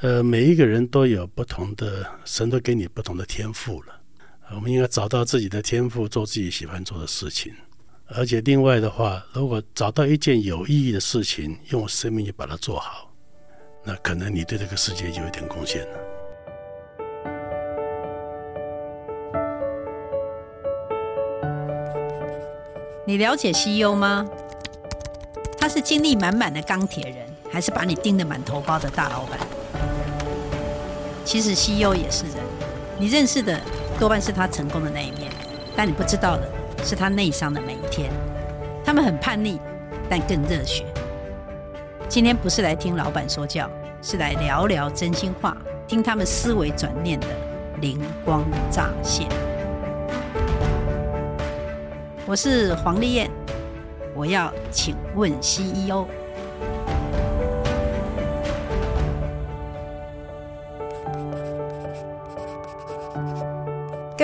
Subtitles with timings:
[0.00, 3.86] 呃，每一个人都有不同的，神都给你不同的天赋了。
[4.54, 7.52] 我们应该找到自己的天赋，做自己喜欢做的事情。
[8.06, 13.12] 而且另外的话，如果找到一件有意义的事情，用生命去把它做好，
[13.84, 15.98] 那可能你对这个世界就有一点贡献了。
[23.04, 24.24] 你了解 CEO 吗？
[25.58, 29.40] 他是精力满满的钢铁人，还是把你盯得满头包的大老板？
[31.28, 32.36] 其实 CEO 也是人，
[32.98, 33.60] 你认识的
[34.00, 35.30] 多半是他成功的那一面，
[35.76, 36.48] 但你不知道的。
[36.82, 38.10] 是他内伤的每一天，
[38.82, 39.58] 他们很叛逆，
[40.08, 40.86] 但更热血。
[42.08, 43.68] 今天不是来听老板说教，
[44.00, 45.54] 是来聊聊真心话，
[45.86, 47.26] 听他们思维转念的
[47.82, 49.28] 灵光乍现。
[52.24, 53.30] 我是黄丽燕，
[54.14, 56.06] 我要请问 CEO。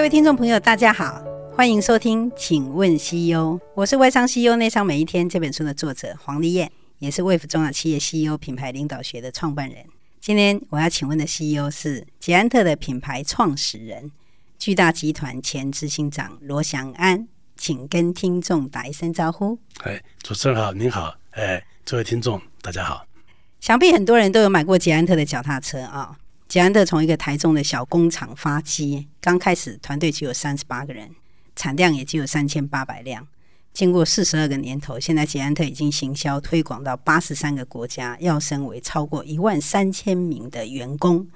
[0.05, 1.25] 位听众朋友，大家好。
[1.57, 9.83] 欢迎收听，请问 CEO，我是外商 CEO 内商每一天这本书的作者黄丽燕，也是卫福中小企业 CEO 品牌领导学的创办人。
[10.21, 14.13] 今天我要请问的 CEO 是捷安特的品牌创始人、
[14.59, 19.59] 巨大集团前执行长罗翔安，请跟听众打一声招呼。
[19.85, 23.07] 哎，主持人好，您好，哎，各位听众大家好。
[23.59, 26.15] 想必很多人都有买过捷安特的脚踏车啊。
[26.48, 31.11] 捷安特从一个台中的小工厂发迹，刚开始团队只有三十八个人。
[31.56, 33.28] 产量也只有三千八百辆。
[33.73, 41.28] 经过四十二个年头，现在捷安特已经行销推广到八十三个国家，要升为超过一万三千名的员工，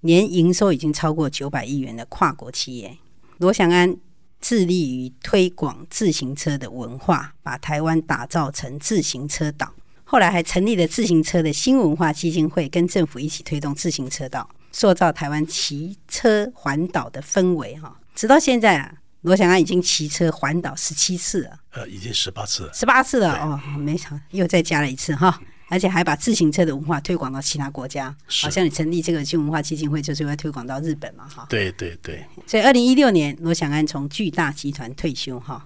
[0.00, 2.98] 年营收已经超过九百亿元的跨国企业。
[3.38, 3.96] 罗祥安
[4.42, 9.72] 致力于推广自行车的文化，把台湾打造成自行车岛。
[10.12, 17.74] 后来还成立了自行车的新文化基金会，跟政府一起推动自行车道，塑造台湾骑车环岛的氛围。
[17.78, 18.94] 哈，直到现在啊。
[19.22, 31.46] 罗翔安已经骑车环岛十七次了，呃，已经十八次了，十八次了哦，没想又再加了一次哈，而且还把自行车的文化推广到其他国家，好像你成立这个新文化基金会，就是要推广到日本嘛哈。
[31.48, 32.22] 对对对。
[32.48, 35.64] 所以二零一六年，罗翔安从巨大集团退休哈，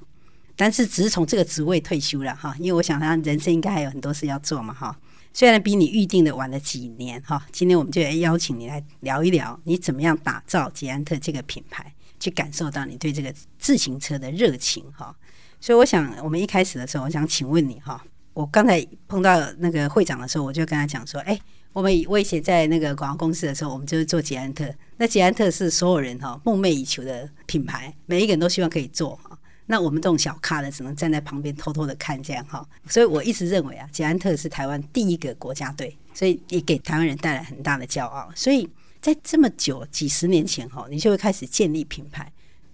[0.57, 4.99] 但是只是从这个职位退休了哈，因为我想他人生应该还有很多事要做嘛哈。
[5.33, 11.93] 虽然比你预定的晚了几年哈，今天我们就来邀请你来聊一聊，你怎么样打造捷安特这个品牌。
[12.19, 15.15] 去感受到你对这个自行车的热情哈，
[15.61, 18.03] 所以我想我们一开始的时候，我想请问你哈，
[18.33, 21.39] 我刚才碰到那个会长的时候，我就跟他讲说，哎，
[21.75, 24.65] 我们我以前在那个广告公司的时候，我们就是做捷安特，
[24.97, 29.21] 那捷安特是所有人哈梦寐以求的品牌，每一个人都希望可以做，
[29.67, 38.69] 那我们这种小咖的只能站在旁边偷偷的看这样哈，所以我一直认为啊，捷安特是台湾第一个国家队，所以也给台湾人带来很大的骄傲，所以。
[38.99, 42.33] 在这么久几十年前哈，你就会开始建立品牌。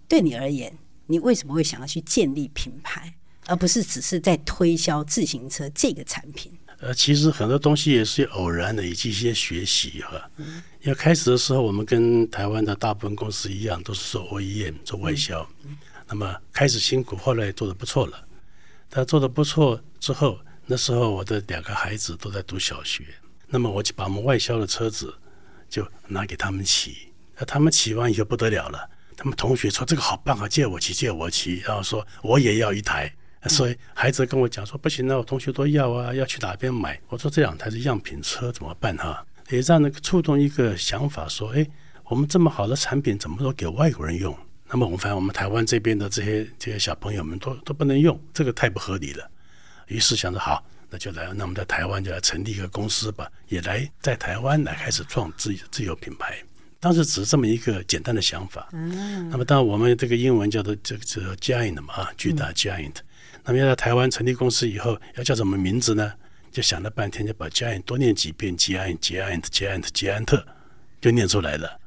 [0.08, 0.72] 对你而言，
[1.04, 3.12] 你为什么会想要去建立品牌，
[3.44, 6.50] 而不是只是在推销自行车这个产品？
[6.78, 10.30] 呃，其实很多东西也是偶然的，以及一些学习哈。
[10.80, 15.46] 因为开始的时候，我们跟台湾的大部分公司一样，都是做 OEM 做外销。
[16.12, 18.28] 那么开始辛苦，后来做得不错了。
[18.90, 23.02] 他做的不错之后，那时候我的两个孩子都在读小学，
[23.48, 25.12] 那么我就把我们外销的车子。
[25.70, 28.86] 就拿给他们骑，那他们骑完以后不得了了。
[29.16, 31.60] 他们同学说这个好棒啊，借我骑，借我骑。
[31.60, 33.10] 然后说我也要一台，
[33.48, 37.00] 所以孩子跟我讲说不行，啊我同学都要啊，要去哪边买？
[37.08, 39.24] 我说这两台是样品车怎么办哈？
[39.48, 41.66] 也让那个触动一个想法，说哎，
[42.04, 44.36] 我们这么好的产品怎么都给外国人用？
[44.72, 49.30] 那么我们发现我们台湾这边的这些这些小朋友们都都不能用，这个太不合理了。
[49.86, 50.64] 于是想着好。
[50.94, 56.36] 那就来，那我们在台湾就来成立一个公司吧，也来在台湾来开始创自自有品牌。
[56.78, 58.68] 当时只是这么一个简单的想法。
[58.72, 59.26] 嗯。
[59.30, 62.96] 那么，当我们这个英文叫做这个这个 Giant 嘛啊，巨大 Giant。
[63.42, 66.12] 那么要在台湾成立公司以后，要叫什么名字呢？
[66.50, 70.44] 就想了半天，就把 Giant 多念几遍，Giant Giant Giant giant，
[71.00, 71.80] 就念出来了。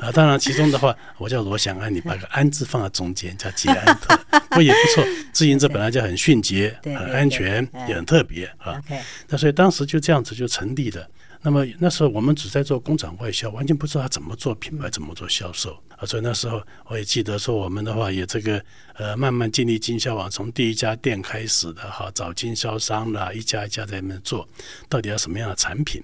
[0.00, 4.16] 啊，当然，其中的话，我叫罗翔安，你把个“安”字放在中间，叫捷安特，
[4.50, 5.04] 不过也不错。
[5.32, 8.82] 自行车本来就很迅捷、很安全，也很特别啊。
[9.28, 11.08] 那所以当时就这样子就成立的。
[11.44, 16.06] 那么那时候我们只在做工厂外销，完全不知道怎么做品牌，怎么做销售啊。
[16.06, 18.62] 所以那时候我也记得说，我们的话也这个
[18.94, 24.48] 呃，慢慢建立经销网，从第一家店开始的哈，找经销商啦，一家一家在那边做，
[24.88, 26.02] 到底要什么样的产品。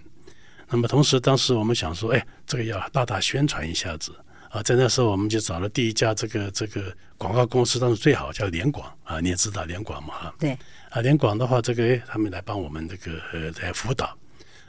[0.71, 4.13] 那么同时，当时我们想说，哎，这个要大大宣传一下子
[4.51, 4.63] 啊！
[4.63, 10.35] 在那时候，我们就找了第一家这个这个广告公司，当时最好叫联广啊，你也知道联广嘛哈。
[10.39, 10.57] 对。
[10.91, 14.17] 啊，联广的话，这个哎，他们来帮我们这个呃来辅导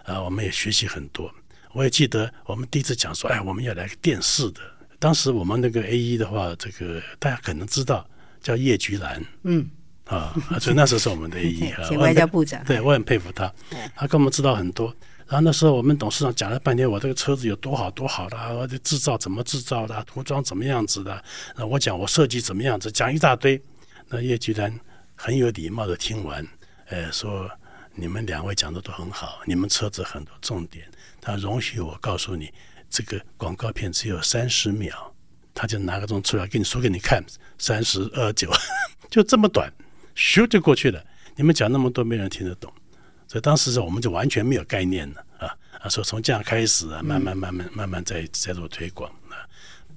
[0.04, 1.30] 啊，我们也学习很多。
[1.74, 4.60] 我也记得我们第一次讲说，哎，我们要来个电视的。
[5.00, 8.06] 当时我们那个 A 一的话，这个大家可能知道
[8.42, 9.69] 叫叶菊兰，嗯
[10.06, 13.54] 啊，所以那时候是我们的 A 一啊，外交部长，对我很佩服他，
[13.96, 14.94] 他跟我们知道很多。
[15.29, 21.23] 然后那时候我们董事长讲了半天，我这个车子有多好多好的，我的制造怎么制造的，涂装怎么样子的，
[21.55, 23.61] 那我讲我设计怎么样子，讲一大堆。
[24.07, 24.79] 那叶菊兰
[25.13, 26.43] 很有礼貌的听完，
[26.87, 27.47] 呃，说
[27.93, 30.83] 你们两位讲的都很好，你们车子很多重点，
[31.21, 32.51] 他容许我告诉你，
[32.89, 35.13] 这个广告片只有三十秒，
[35.53, 37.23] 他就拿个钟出来给你说给你看，
[37.59, 38.51] 三十二九，
[39.11, 39.71] 就这么短，
[40.15, 41.05] 咻就过去了。
[41.35, 42.73] 你们讲那么多，没人听得懂。
[43.29, 45.87] 所以当时是我们就完全没有概念了啊啊！
[45.87, 49.37] 说从这样开始啊，慢慢慢慢慢慢在在做推广啊。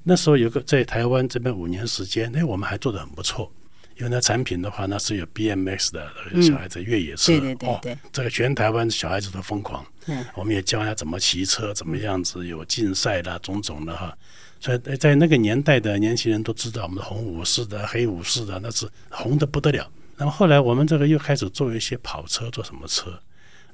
[0.02, 3.50] 那时候有个在台湾这边五年时间，那我们还做的很不错。
[3.96, 6.10] 因为那产品的话，那是有 BMX 的
[6.42, 9.84] 小孩子越野车，对对对对，这个全台湾小孩子都疯狂。
[10.06, 14.14] 嗯，我们也教他怎么骑车，怎么样子有竞赛的种种的哈。
[14.60, 19.88] 所以在那个年代的年轻人都知道，我们的红武士的、黑武士的，那是红的不得了。
[20.16, 23.18] 那么后来我们这个又开始做一些跑车，做什么车？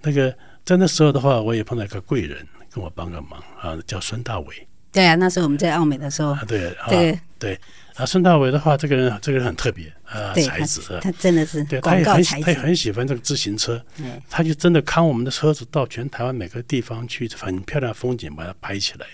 [0.02, 4.69] 那个在那时候的话，我也碰到一个贵人，跟我帮个忙啊，叫孙大伟。
[4.90, 7.61] 对啊，那时候我们在澳美的时候，对对对
[7.96, 13.84] 啊，孙大伟的话，这个人这个人很特别啊，才子，他真的是对，他也很他也很喜欢这个自行车，
[14.31, 19.06] 他就真的扛我们的车子到全台湾每个地方去，很漂亮风景把它拍起来。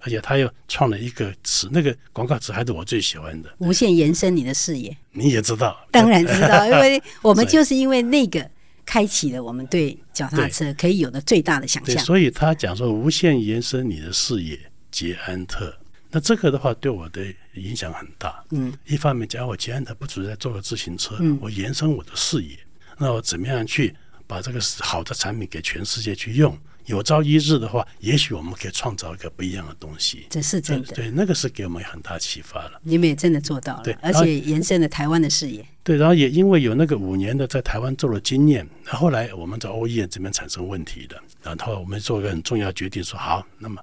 [0.00, 3.50] 而且他又创了一个词，那个广告词还是我最喜欢的。
[3.58, 8.48] 无限延伸你的视野，你也知道，当然知道，因为 我们就是因为那个
[8.84, 12.04] 开启了我们对脚踏车可以有的最大的想象。
[12.04, 14.58] 所以他讲说无限延伸你的视野，
[14.90, 15.74] 捷安特。
[16.10, 17.24] 那这个的话对我的
[17.54, 18.44] 影响很大。
[18.50, 22.58] 嗯，一方面讲我捷安特不只是在做个自行车，嗯，我延伸我的视野，
[22.98, 23.94] 那我怎么样去
[24.26, 26.54] 把这个好的产品给全世界去用？
[26.86, 30.26] 有朝一日的话，也许我们可以创造一个不一样的东西。
[30.28, 32.80] 这是真的，对，那个是给我们很大启发了。
[32.82, 35.64] 你们也真的做到了，对，而且延伸了台湾的视野。
[35.84, 43.80] 对，然后也因为有那个五年的在台湾做了经验，那后来我们在 OEM 这边产生问题的，然后我们做一个很重要决定，说好，那么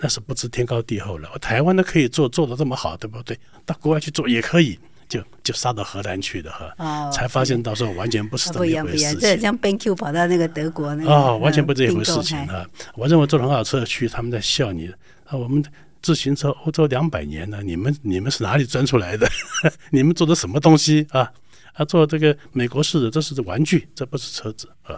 [0.00, 1.30] 那是不知天高地厚了。
[1.32, 3.38] 我台湾的可以做，做的这么好，对不对？
[3.64, 4.78] 到国外去做也可以。
[5.12, 9.18] 就就杀到荷兰去的哈，哦、才发现到时候完全不是这么一回事情。
[9.20, 12.66] 这像 BenQ 跑到那个德国那个哦，完全不是这一回事情啊！
[12.94, 14.90] 我认为坐很好车去，他们在笑你
[15.26, 15.36] 啊。
[15.36, 15.62] 我们
[16.00, 19.28] 自行车欧洲两百年了，你们你们是哪里钻出来的？
[19.92, 21.30] 你们做的什么东西啊？
[21.74, 24.96] 啊，做这个美国式的，这是玩具，这不是车子啊。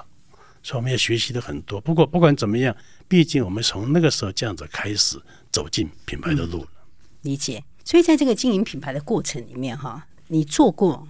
[0.63, 1.81] 所以我们也学习了很多。
[1.81, 2.73] 不过不管怎么样，
[3.09, 5.21] 毕竟我们从那个时候这样子开始
[5.51, 6.69] 走进品牌的路了。
[6.71, 6.79] 嗯、
[7.23, 7.61] 理解。
[7.85, 11.07] 所以，在这个经营品牌的过程里面，哈，你做过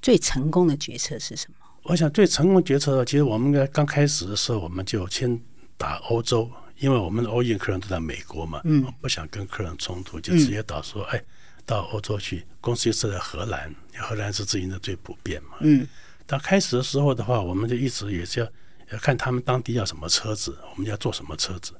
[0.00, 1.66] 最成功的决策是什么？
[1.82, 5.38] 我想最成功的决策，其实我们在刚开始的时候，我们就先
[5.76, 11.24] 打欧洲，因为我们的 OEM 客人都在美国嘛，嗯，不想跟客人冲突，就直接打说，嗯、哎，
[11.66, 15.86] 到欧洲去，公司设在荷兰，荷兰是自行车最普遍嘛，嗯。
[16.26, 18.46] 但开始的时候的话，我们就一直也是要
[18.90, 21.72] 要看他们当地要什么车子，我们要做什么车子。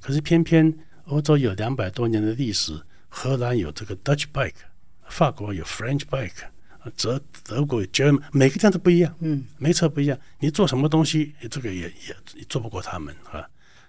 [0.00, 0.72] 可是偏偏
[1.06, 2.80] 欧洲有两百多年的历史。
[3.10, 4.54] 荷兰有这个 Dutch bike，
[5.08, 6.30] 法国有 French bike，
[6.96, 10.18] 德德国有 German，每个地方都不一样，嗯，没车不一样。
[10.38, 13.46] 你做什么东西，这个也也做不过他们啊。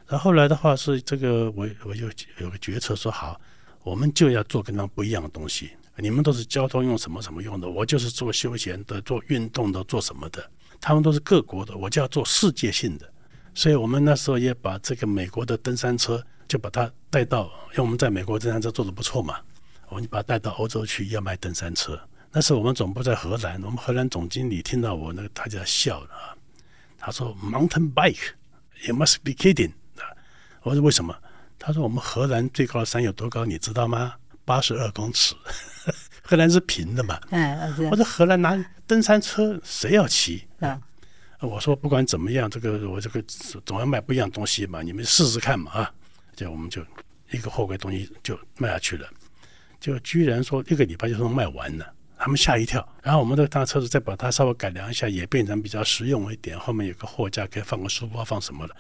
[0.07, 2.09] 然后后来的话是这个，我我就
[2.39, 3.39] 有个决策说好，
[3.83, 5.71] 我们就要做跟他们不一样的东西。
[5.97, 10.43] 你们都是交通用什么什么用的，我就是做休闲的、做运动的、做什么的。
[10.79, 13.07] 他们都是各国的，我就要做世界性的。
[13.53, 16.21] 所以我们那时候也把这个美国的登山车。
[16.51, 19.39] 就把他带到，因为我们在美国登山车做的不错嘛，
[19.87, 21.97] 我们就把他带到欧洲去要卖登山车。
[22.29, 26.35] 那时候我们总部在荷兰，我们荷兰总经理听到我那个，他就在笑了啊。
[26.97, 28.33] 他说：“Mountain bike,
[28.85, 29.71] you must be kidding。”
[30.63, 31.17] 我说：“为什么？”
[31.57, 33.45] 他说：“我们荷兰最高的山有多高？
[33.45, 34.15] 你知道吗？
[34.43, 35.33] 八十二公尺。
[36.21, 37.17] 荷兰是平的嘛。”
[37.89, 40.45] 我说：“荷兰拿登山车谁要骑？”
[41.39, 43.21] 我说：“不管怎么样，这个我这个
[43.65, 45.93] 总要卖不一样东西嘛，你们试试看嘛啊。”
[46.41, 46.83] 就我们就
[47.29, 49.07] 一个货柜东西就卖下去了，
[49.79, 52.87] 就居然说一个礼拜就能卖完了，他们吓一跳。
[53.03, 58.75] 然后我们的大车子再把它稍微改良一下，也变成比较实用一点，后面有个货架可以放个书包，放什么的，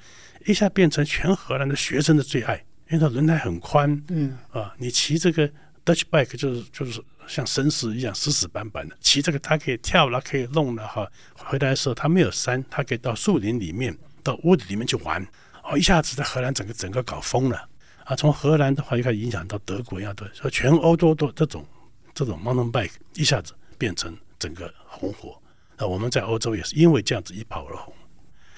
[0.47, 2.55] 一下变成全荷兰的学生的最爱，
[2.89, 5.47] 因为它轮胎很宽，嗯啊，你骑这个
[5.85, 11.07] Dutch bike 就是就是像绅士一样死死板板的，骑这个它可以跳了，可以弄了哈。
[11.35, 15.25] 回来的时候它没有山，它可以到树林里面，到屋子里面去玩。
[15.71, 17.57] 哦，一下子在荷兰整个整个搞疯了
[18.03, 18.13] 啊！
[18.13, 21.65] 从荷兰的话就开始影响到德国一样的，说全欧洲都这种
[22.13, 25.41] 这种 mountain bike 一下子变成整个红火。
[25.77, 27.93] 那，我们在欧洲也是因为这样子一炮而红。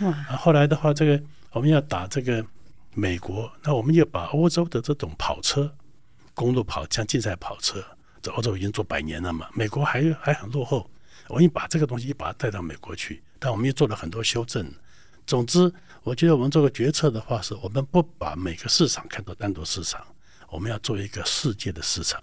[0.10, 2.44] 啊，后来的话，这个我们要打这个
[2.96, 5.72] 美国，那我们又把欧洲的这种跑车、
[6.34, 7.80] 公路跑像竞赛跑车，
[8.24, 10.90] 在欧洲已经做百年了嘛，美国还还很落后。
[11.28, 14.68] 我们把这个东西一把它带到美国去，但我们又做了很多修正。
[15.26, 15.72] 总之，
[16.04, 20.06] 我觉得我们做个决策的话，是我们不把每个市场看作单独市场，
[20.50, 22.22] 我们要做一个世界的市场，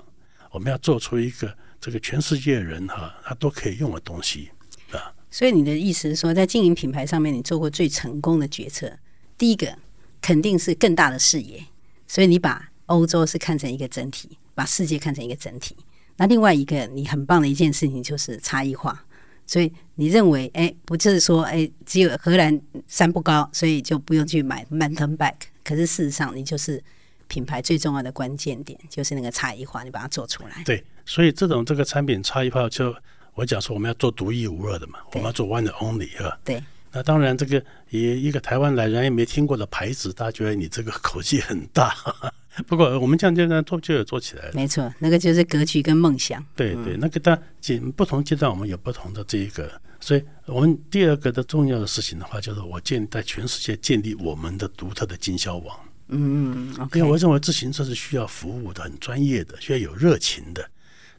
[0.51, 4.51] 我们要做出一个这个全世界人哈他都可以用的东西
[4.91, 5.13] 啊。
[5.31, 8.93] 所以你的意思是说，在经营品牌上面，你做过最成功的决策，
[9.39, 9.79] 第一个
[10.21, 11.65] 肯定是更大的视野，
[12.07, 15.77] 所以你把欧洲是看成一个整体，把世界看成一个整体。
[16.17, 19.07] 那另外一个你很棒的一件事情就是差异化。
[19.51, 25.49] 所以你认为，哎，不是说，哎，只有荷兰山不高，所以就不用去买 mountain bike。
[25.65, 26.81] 可是事实上，你就是
[27.27, 30.63] 品牌最重要的关键点，就是那个差异化，你把它做出来。
[30.65, 32.95] 对，所以这种这个产品差异化，就
[33.35, 36.39] 我讲说，我们要做独一无二的嘛，我们要做 one and only，啊？
[36.45, 36.63] 对。
[36.93, 41.95] 那当然，这个一一个台湾来人也没听过的牌子，大家觉得你这个 口气很大。
[42.67, 44.53] 不过我们这样这样做就有做起来了。
[44.55, 46.45] 没错，那个就是格局跟梦想。
[46.57, 49.71] 对对，那个当然不同阶段我们有不同的这一个，
[50.01, 55.79] 所以我们第二个的重要的事情的话，就是我建在全世界建立我们的独特的经销网。
[56.09, 60.69] 嗯嗯，因为我认为自行车是需要服务的，很专业的，需要有热情的，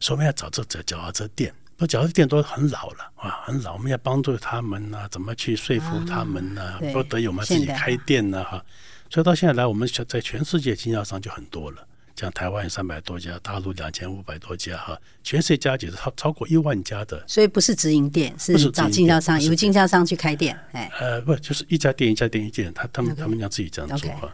[0.02, 1.52] 所以我们要找这这脚踏车店。
[1.82, 6.62] 不，脚踏车店都很老了啊，很老，我们要帮助他们啊，怎么去说服他们呢？
[6.62, 8.64] 啊，不得有我们自己开店呢，哈。
[9.10, 11.84] 所以到现在来，我们在全世界经销商就很多了。
[12.16, 17.24] 像台湾有三百多家，大陆两千五百多家，哈，全世界加起来超超过一万家的。
[17.28, 20.58] 所以不是直营店，是找经销商，由经销商去开店。
[20.72, 24.34] 哎，呃，不，就是一家店一家店一家店，他他们他们要自己这样做哈。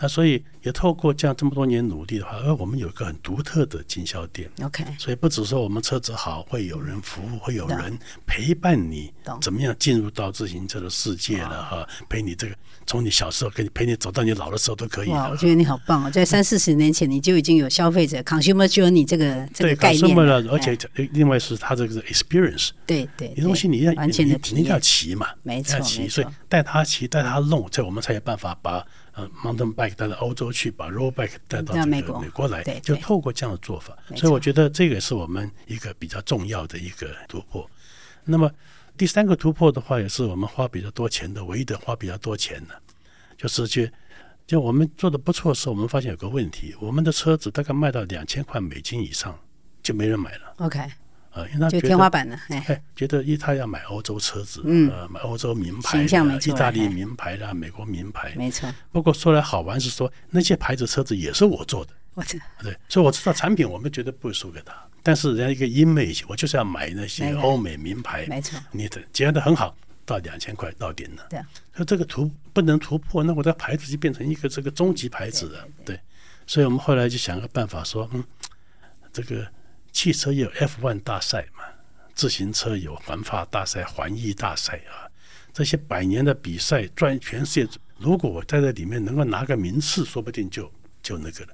[0.00, 4.48] 那所以也透过这样这么多年努力的话，而我们有一个很独特的经销店。
[4.62, 11.88] OK，所以不只说我们车子好，会有人服务，会有人陪伴你，怎么样进入到自行车的世界了哈？
[12.08, 12.54] 陪你这个
[12.86, 15.08] 从你小时候跟你陪你走到你老的时候都可以。
[15.08, 20.76] 哇，我觉得你好棒哦，在三四十年前你就已经有消费者 consumer journey 这个这个概念了，而且
[21.12, 37.68] 另外是他这个 experience，对对，你东西你要完全的体验，要骑嘛，没错，骑，所以带他骑，带他弄，这我们才有办法把呃 mountain bike 带到欧洲去，把 road bike 带到这个美国来，就透过这样的做法，所以我觉得这个是我们一个比较重要的一个突破。
[38.24, 38.50] 那么
[38.96, 42.74] 第三个突破的话，也是我们花比较多钱的，唯一的花比较多钱的，
[43.36, 43.90] 就是去。
[44.46, 49.38] 就我们做的不错的时候，我们发现有个问题，我们的车子大概卖到两千块美金以上
[49.88, 50.52] 就没人买了。
[50.58, 50.78] OK，
[51.32, 58.70] 呃，因为他觉得天花板了，哎，觉得一他要买欧洲车子，嗯，呃，买欧洲名牌，意大利名牌啦，美国名牌，没错。
[58.92, 69.74] 不过说来好玩是说，那些牌子车子也是我做的，我知道，对，所以我知道产品我们绝对不会输给他，但是人家一个 image，我就是要买那些欧美名牌，没错，你的结合的很好。
[70.04, 71.38] 到两千块到顶了，对，
[71.74, 76.00] 所以这个突不能突破，那我的牌子就变成一个这个终极牌子了，对，对，对，对，
[76.46, 78.24] 所以我们后来就想个办法说，嗯，
[79.12, 79.46] 这个
[79.98, 81.64] 汽车有 F1 大赛嘛，
[82.14, 85.10] 自行车有环法大赛、环意大赛啊，
[85.52, 90.70] 这些百年的比赛转全世界，如果我在这里面能够拿个名次，说不定就
[91.02, 91.48] 就那个了。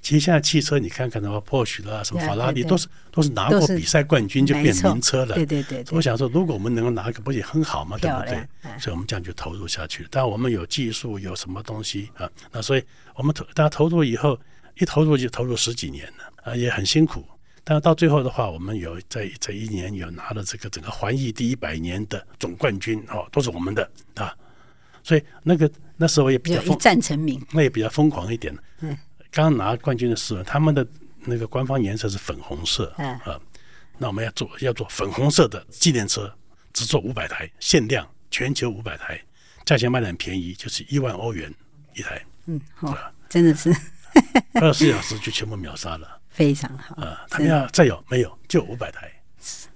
[0.00, 5.34] 其实现在汽车，你看看的话，Porsche 啦，什么法拉利，都是都是拿过比赛冠军就变名车了。
[5.34, 5.84] 对对对。
[5.90, 7.98] 我想说，如果我们能够拿一个，不也很好嘛？
[7.98, 8.42] 对不对？
[8.78, 10.08] 所以我们这样就投入下去。
[10.10, 12.26] 但我们有技术，有什么东西啊？
[12.50, 14.40] 那所以我们投，大家投入以后，
[14.78, 17.22] 一投入就投入十几年了啊，也很辛苦。
[17.64, 24.34] 但是到最后的话，我们有在这一年有拿了这个整个环艺第一百年的总冠军哦，都是我们的啊。
[25.02, 28.56] 所以那个那时候也比较一战成名，那也比较疯狂一点。
[28.80, 28.96] 嗯。
[29.32, 30.84] 刚拿冠军的时候他们的
[31.20, 33.40] 那个官方颜色是粉红色，嗯、啊，
[33.96, 36.34] 那我们要做要做粉红色的纪念车，
[36.72, 39.22] 只做五百台，限量，全球五百台，
[39.64, 41.54] 价钱卖的很便宜，就是一万欧元
[41.94, 42.98] 一台，嗯，好、哦，
[43.28, 43.72] 真的是
[44.54, 49.10] 二十四小时就全部秒杀了，非常好啊，他们要再有没有就五百台。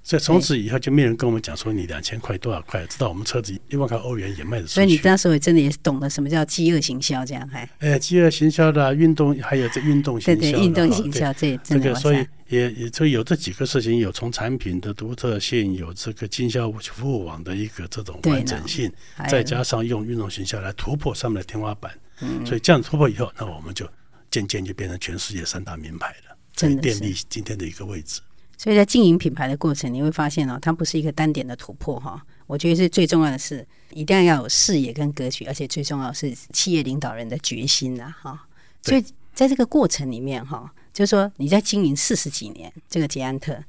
[0.06, 4.74] 所以从此以后就没人跟我们讲说你两千块多少块，知道我们车子一万块欧元也卖得出去。
[4.74, 7.66] 所以你那时候也真的也是懂得什么叫饥饿行销这样还。
[7.78, 18.92] 哎，饥饿行销的运动还有这运动行销，对对，运动行销这这个，所以也也就有这几个事情，有从产品的独特性，有这个经销服务网的一个这种完整性，
[19.30, 21.90] 再加上用运动行销来突破上面的天花板。
[22.20, 23.88] 嗯，所以这样突破以后，那我们就
[24.30, 28.20] 渐渐就变成全世界三大名牌了，所以奠定今天的一个位置。
[28.56, 32.24] 所以在经营品牌的过程，你会发现哦，它不是一个单点的突破哈。
[32.46, 38.46] 我觉得是最重要的是，一定要有视野跟格局，而且最重要的是企业领导人的决心呐哈。
[38.82, 43.62] 所以在这个过程里面哈，就是说你在经营四十几年，这个捷安特，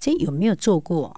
[0.00, 1.14] 这有没有做过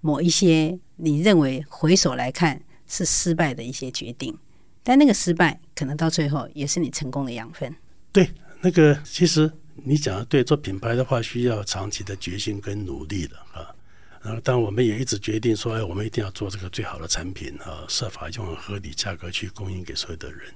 [0.00, 4.36] 某一些你认为回首来看是失败的一些决定？
[4.82, 7.72] 但那个失败可能到最后也是你成功的养分。
[8.10, 8.30] 对，
[8.62, 13.74] 那个其实你讲的对，做品牌的话需要长期的决心跟努力的啊。
[14.22, 20.54] 然后，但我们也一直决定说，哎，我们一定要做这个最好的产品啊，设法用合理价格去供应给所有的人。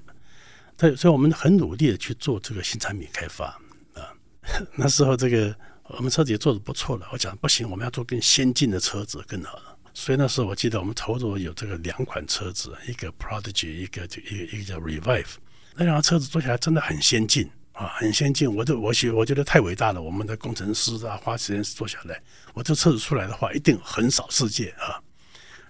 [0.77, 3.47] 对，所以我们很努力的去做这个新产品开发
[3.95, 4.15] 啊。
[4.77, 5.53] 那时候这个
[5.89, 9.77] 我们车子也做得不错了，我讲不行，我们要做更先进的车子更好了。
[9.93, 15.37] 所以那时候我记得我们投入有这个两款车子，一个 Prodigy，一个就一个一个叫 Revive。
[15.75, 18.53] 那两个车子做起来真的很先进啊，很先进。
[18.53, 22.21] 我就我觉我觉得太伟大了，我们的工程师啊，花时间做下来，
[22.55, 25.01] 我这车子出来的话一定横扫世界啊。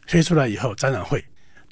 [0.06, 1.24] 推出来以后，展览会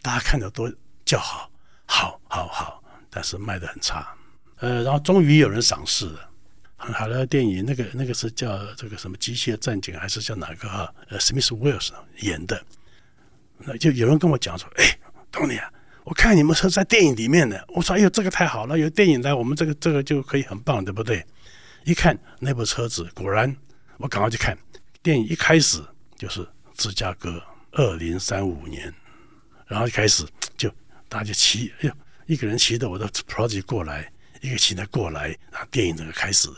[0.03, 0.69] 大家看着都
[1.05, 1.51] 叫好，
[1.87, 2.85] 好，好，好。
[3.09, 4.13] 但是卖的很差，
[4.57, 6.29] 呃，然后终于有人赏识了，
[6.77, 10.93] 很好的电影，那个那个是叫这个什么机械战警，还是叫哪个哈？
[11.11, 12.61] 呃，史密斯·威尔斯演的，
[13.59, 14.99] 那就有人跟我讲说，哎，
[15.31, 15.73] 东尼啊，
[16.05, 21.25] 我看你们车在电影里面呢，我说，哎呦，这个太好了，有电影来，我们这个这个就可以很棒，对不对？
[21.85, 23.55] 一看那部车子，果然，
[23.99, 24.57] 我赶快去看
[25.03, 25.83] 电影，一开始
[26.17, 26.47] 就是
[26.77, 27.43] 芝加哥
[27.73, 28.93] 二零三五年，
[29.67, 30.25] 然后一开始
[30.57, 30.69] 就
[31.09, 31.93] 大家就骑，哎呦。
[32.27, 36.57] 一个人骑着我的 Prodigy 过来，一个骑着过来，然后电影这个开始了。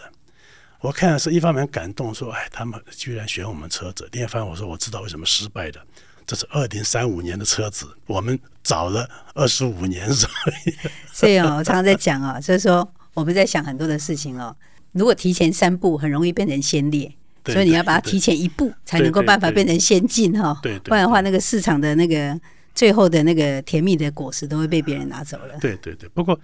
[0.79, 5.85] 我看的是一方面感动，说：“哎，他们居然选我们车子。”另一方面，我说：“我知道为什么失败的，
[6.27, 10.29] 这是二零三五年的车子，我们早了二十五年。”所
[10.67, 10.75] 以，
[11.13, 14.55] 所以哦，我常常在讲哦，就是说我们在想很多的事情哦。
[14.93, 17.15] 如果提前三步，很容易变成先烈，
[17.45, 20.59] 所以你要把它提前一步，才能够办法变成先进哈。
[20.63, 22.39] 对，不然的话，那个市场的那个。
[22.77, 25.57] 最后的那个甜蜜的果实都会被别人拿走了。
[25.63, 26.39] 对对对，不过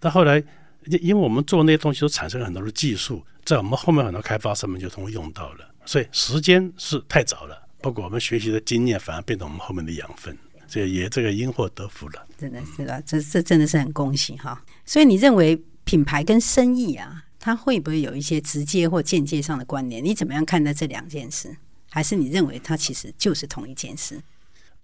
[0.00, 0.42] 到后来，
[0.86, 7.67] 因为我们做那些东西都产生了很多的技术，在我们后面很多开发上面就通用到了，所以时间是太早了。
[7.80, 12.26] 不过我们学习的经验反而变成我们后面的养分，这也这个因祸得福了。
[12.36, 13.00] 真的是吧？
[13.06, 14.62] 这这真的是很恭喜哈。
[14.84, 20.04] 所以你认为品牌跟生意啊，它会不会有一些直接或间接上的关联？
[20.04, 21.56] 你怎么样看待这两件事？
[21.90, 24.20] 还是你认为它其实就是同一件事？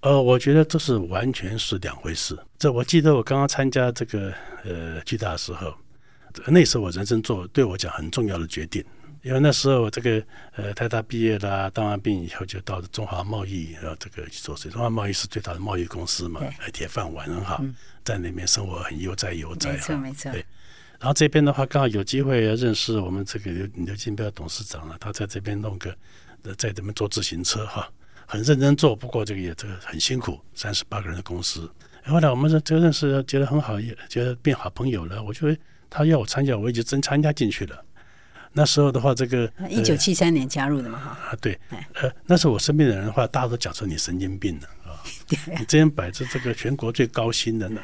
[0.01, 2.39] 呃，我觉得这是完全是两回事。
[2.59, 4.33] 这我记得我刚刚参加这个
[4.65, 5.75] 呃巨大的时候，
[6.47, 8.85] 那时候我人生做对我讲很重要的决定，
[9.25, 10.23] 因为那时候我这个
[10.55, 14.69] 呃台大毕业啦，当完兵以后就到中华贸易，然后这个去做事。
[14.69, 16.43] 中华贸易是最大的贸易公司嘛，
[16.75, 17.65] 铁饭碗很好，
[18.05, 19.73] 在里面生活很悠哉悠哉。
[19.73, 20.31] 没错没错。
[20.31, 20.45] 对，
[21.01, 25.97] 然后这边的话刚好有机会认识我们这个刘刘金彪董事长了，他在这边弄个
[26.59, 27.91] 在这边做自行车哈。
[28.27, 31.71] 很认真做，不过这个也这个很辛苦，三十八个人的公司。
[32.05, 35.23] 后来我们这这认识，觉得很好，也觉得变好朋友了。
[35.23, 35.59] 我觉得
[35.89, 37.83] 他要我参加，我已经真参加进去了。
[38.55, 41.11] 那时候的话，这个一九七三年加入的嘛哈。
[41.11, 41.59] 啊，对，
[41.95, 45.03] 呃，那时候我身边的人的话，大家都讲说你神经病 了啊！
[45.59, 47.81] 你这样摆着这个全国最高薪的呢，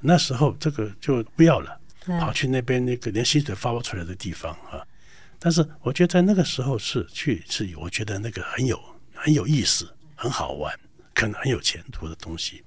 [0.00, 1.76] 那时候这个就不要了，
[2.20, 4.80] 跑去那边那个连薪水发不出来的地方啊。
[5.38, 8.80] 但是我觉得在那个时候是去是，我觉得那个很有。
[9.24, 10.76] 很有意思，很好玩，
[11.14, 12.60] 可能很有前途的东西。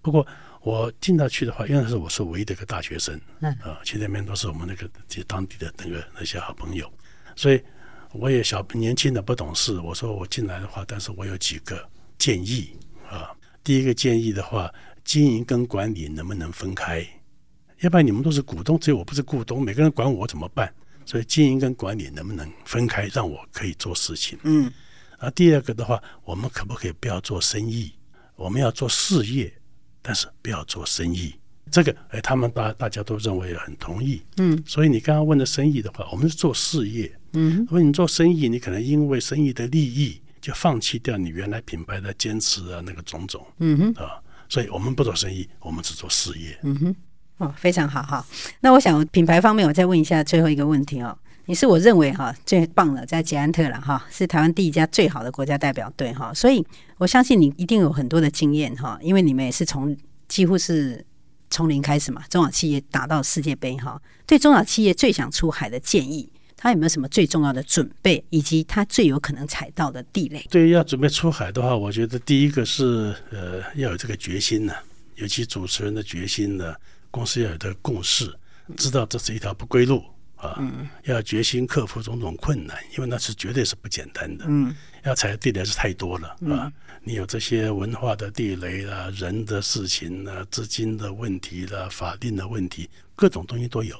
[0.00, 0.26] 不过
[0.62, 6.90] 我进到去的话，因为是我是唯一的一个大学生，嗯啊，去那边都是我们那个这当地的那个那些好朋友，
[7.38, 7.62] 所以
[8.10, 9.78] 我也小年轻的不懂事。
[9.78, 12.76] 我说我进来的话，但是我有几个建议
[13.08, 13.30] 啊。
[13.62, 14.68] 第一个建议的话，
[15.04, 17.06] 经营跟管理能不能分开？
[17.78, 20.74] 要不然你们都是股东，只有我不是股东，每个人管我怎么办？
[21.06, 24.36] 所以经营跟管理能不能分开，让我可以做事情？
[24.42, 24.72] 嗯。
[25.18, 27.92] 啊，第二个的话，我们可不可以不要做生意？
[28.34, 29.52] 我们要做事业，
[30.02, 31.34] 但是不要做生意。
[31.70, 34.22] 这个，哎，他们大大家都认为很同意。
[34.38, 37.10] 嗯，所以你刚刚问的生意的话，我们是做事业。
[37.32, 43.46] 嗯，如果你做生意，你可能因为生意的利益，就放弃掉你原来品牌的坚持啊，那个种种。
[43.58, 46.58] 嗯哼，啊，所以我们不做生意，我们只做事业。
[46.62, 46.96] 嗯哼，
[47.38, 48.24] 哦，非常好哈。
[48.60, 51.16] 那我想品牌方面，我再问一下最后一个问题哦。
[51.44, 56.62] 你是我认为哈最棒的，在捷安特了哈，是台湾第一家最好的国家代表队哈，所以
[56.98, 59.96] 我相信你一定有很多的经验哈，因为你们也是从
[60.28, 61.02] 几乎是
[61.50, 64.00] 从零开始嘛，中小企业打到世界杯哈。
[64.26, 70.46] 对中小企业最想出海的建议，他有没有什么最重要的准备，以及他最有可能踩到的地雷？
[70.50, 74.74] 对于要准备出海的话，我觉得第一个是呃要有这个决心呢，
[75.16, 76.74] 尤其主持人的决心呢，
[77.10, 78.32] 公司要有这个共识，
[78.76, 80.02] 知道这是一条不归路。
[80.38, 80.58] 啊，
[81.04, 84.44] 要决心克服种种困难，因为那是绝对是不简单的。
[84.48, 84.74] 嗯，
[85.04, 86.72] 要踩的地雷是太多了啊！
[87.02, 93.96] 你有这些文化的地雷啦，人的事情啦，资金的问题啦，法定的问题，各种东西都有。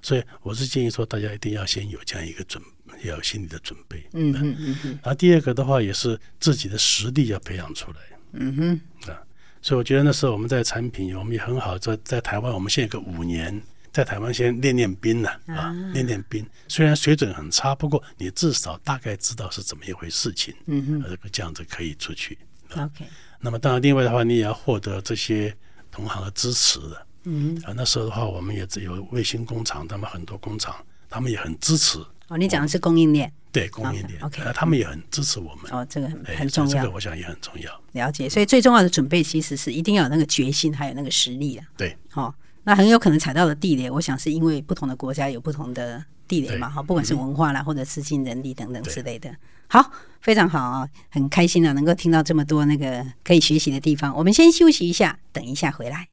[0.00, 2.62] 所以我是建议说，大家一定要先有这样一个准，
[3.02, 4.06] 要有心理的准备。
[4.12, 4.98] 嗯嗯嗯。
[5.02, 7.96] 然后第二个的话，也是自己的实力要培养出来。
[8.32, 9.10] 嗯哼。
[9.10, 9.20] 啊，
[9.62, 11.78] 所以我觉得那时候我们在产品，我们也很好。
[11.78, 13.60] 在在台湾，我们现在有个五年，
[13.94, 16.44] 在台湾先练练兵呢，啊，啊练练兵。
[16.66, 20.52] 虽然水准很差，不过你至少大概知道是怎么一回事情。
[20.66, 22.36] 嗯哼，这个这样子可以出去。
[22.76, 23.06] OK。
[23.38, 25.56] 那么当然，另外的话，你也要获得这些
[25.92, 27.06] 同行的支持的。
[27.22, 27.70] 嗯哼。
[27.70, 30.74] 啊，那时候的话，我们也只有卫星工厂，他们很多工厂，
[31.08, 32.00] 他们也很支持。
[32.26, 33.32] 哦，你讲的是供应链。
[33.52, 35.70] 对，供应链，OK，啊他们也很支持我们。
[35.70, 37.80] 哦，这个很很重要，这个我想也很重要。
[37.92, 41.64] 了解，所以最重要的准备其实是一定要有那个决心，还有那个实力啊。
[41.76, 49.30] 对，好，那很有可能踩到的地雷，我想是因为不同的国家有不同的地雷嘛，哈，不管是文化啦，或者资金、人力等等之类的。
[49.68, 54.16] 好，非常好啊，很开心啊，能够听到这么多那个可以学习的地方。
[54.16, 56.08] 我们先休息一下，等一下回来。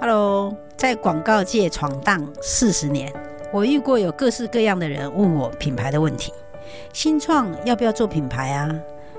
[0.00, 0.56] Hello。
[0.78, 3.12] 在广告界闯荡四十年，
[3.52, 6.32] 我遇过有各式各样的人问我品牌的问题。
[6.92, 8.72] 新创要不要做品牌啊？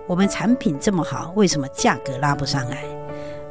[0.09, 2.83] 我们产品这么好，为什么价格拉不上来？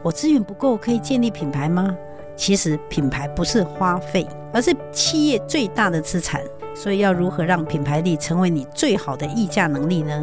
[0.03, 1.97] 我资源不够，可以建立品牌吗？
[2.35, 6.43] 其实品牌不是花费，而是企业最大的资产。
[6.75, 10.21] 所以要如何让品牌力成为你最好的议价能力呢？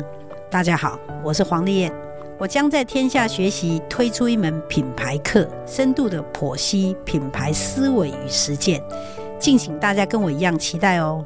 [0.52, 1.90] 大家好，我是黄丽燕。
[2.38, 8.84] 我将在天下学习推出一门品牌课，深度的剖析品牌思维与实践，
[9.40, 11.24] 敬请大家跟我一样期待哦。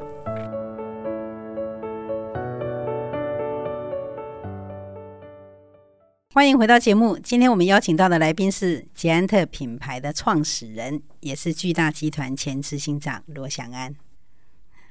[6.40, 13.94] 欢迎回到节目，今天我们邀请到的来宾是捷安特品牌的创始人，也是巨大集团前执行长罗祥安。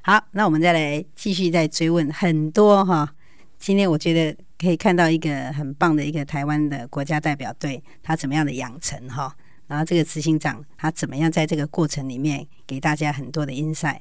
[0.03, 3.15] 好，那我们再来继续再追问很多哈。
[3.59, 4.37] 今天我觉得。
[4.59, 9.35] 可以看到一个很棒的一个台湾的国家代表队，他怎么样的养成哈，
[9.69, 14.01] 然后这个执行长他怎么样在这个过程里面给大家很多的 insight。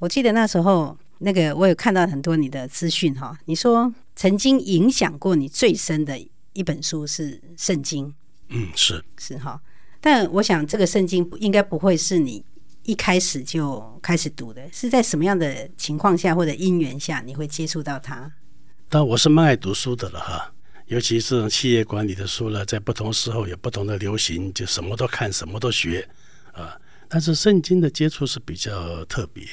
[0.00, 6.18] 我记得那时候那个我有看到很多你的资讯哈，你说曾经影响过你最深的
[6.58, 8.12] 一本书是圣经，
[8.48, 9.00] 嗯，是。
[9.16, 9.60] 是哈，
[10.00, 12.44] 但我想这个圣经应该不会是你
[12.82, 18.28] 一开始就开始读的，是在什么样的情况下或者因缘下你会接触到它？
[18.88, 20.52] 但我是蛮爱读书的了哈，
[20.86, 26.08] 尤其是企业管理的书呢，在不同时候有不同的流行，就什么都看，什么都学
[26.52, 26.76] 啊。
[27.08, 29.44] 但是圣经的接触是比较特别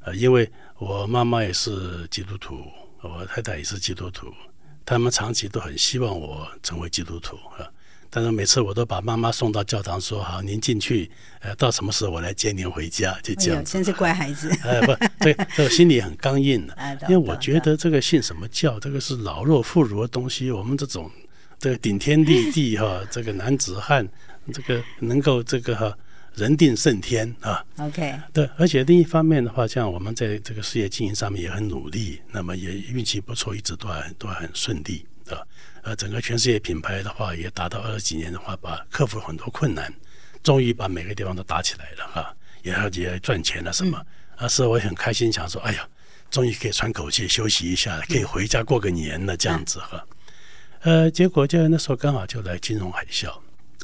[0.00, 2.56] 啊，因为我妈妈也是基督徒，
[3.02, 4.26] 我太太也是基督徒，
[4.88, 7.68] 他们长期都很希望我成为基督徒啊。
[8.08, 13.62] 但是每次我都把妈妈送到教堂，说好，您进去，呃，到什么时候我来接您回家，就这样。
[13.62, 14.50] 真是乖孩子。
[14.64, 16.74] 呃， 不，这 这个心里很刚硬的，
[17.06, 20.50] 因为我觉得这个信什么教，这个是老弱妇孺的东西。
[20.50, 21.10] 我们这种
[21.58, 24.08] 这个顶天立地哈，这个男子汉，
[24.54, 25.94] 这个能够这个哈
[26.38, 27.62] 人定胜天啊。
[27.78, 28.18] OK。
[28.32, 35.36] 对，而且另一方面的话，像我们在这个事业经营上面也很努力，那么也运气不错，一直都还都还很顺利啊。
[35.82, 39.92] 呃，整个全世界品牌的话，也达到二十几年的话，把克服很多困难，
[40.42, 44.00] 终于把每个地方都打起来了哈，也要也要赚钱了什么，
[44.36, 45.88] 啊，是我也很开心，想说，哎呀，
[46.30, 50.04] 终于可以喘口气休息一下，可以回家过个年了这样子哈。
[50.80, 53.32] 呃，结果就那时候刚好就来金融海啸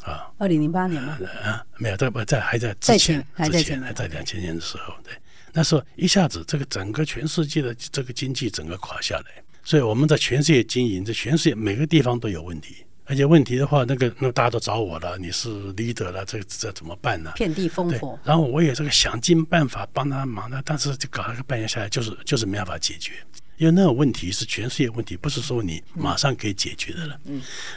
[0.05, 5.11] 啊，二零零八年嘛，啊，没有，在不在还在之前，之前还在两千年的时候，对，
[5.51, 9.43] 那时候一下子这个整个全世界的这个经济整个垮下来。
[9.63, 17.31] 所以我们在全世界经营，在全世界每个地方都有问题，而且问题的话，那个那大家都找我了，你是 leader 了，这这怎么办呢？
[17.35, 18.19] 遍地烽火。
[18.23, 23.13] 然后我也这个想尽办法帮他忙的，但是就搞了个半年下来，就是就是没办法解决，
[23.57, 27.19] 因为那种问题是全世界问题，不是说你马上可以解决的了。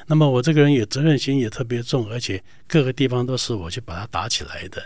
[0.06, 4.82] 那么我这个人也责任心也特别重，而且各个地方都是我去把它打起来的。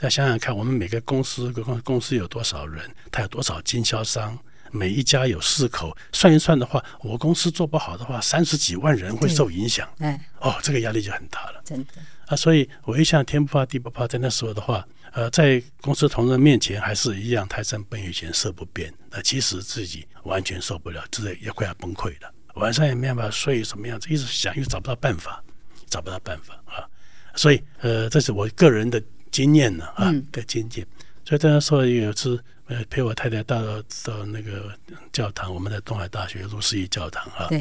[0.00, 4.38] 要想想看，我们每个公司，个公公司有多少人，他有多少经销商。
[4.70, 9.88] 每一家有四口，算一算的话，我公司做不好的话，三十几万人会受影响。
[9.98, 11.62] 哎，哦，这个压力就很大了。
[11.64, 11.92] 真的
[12.26, 14.86] 啊，所以我一向天不怕地不怕，在那时候的话，
[15.18, 18.94] 呃，在公司同仁面前还是一样泰山崩于前色不变。
[19.10, 22.32] 那其实自己完全受不了，自己也快要崩溃了。
[22.54, 25.42] 晚上也没办法睡，什么样子，一直想又找不到办法，
[25.88, 26.86] 找不到办法啊。
[27.34, 29.02] 所以呃，这是我个人的
[29.32, 30.86] 经验呢啊的经验。
[31.24, 32.42] 所以在那时候有一次。
[32.70, 34.78] 呃，陪我太太到到那个
[35.10, 37.46] 教堂，我们在东海大学路思义教堂啊。
[37.48, 37.58] 对。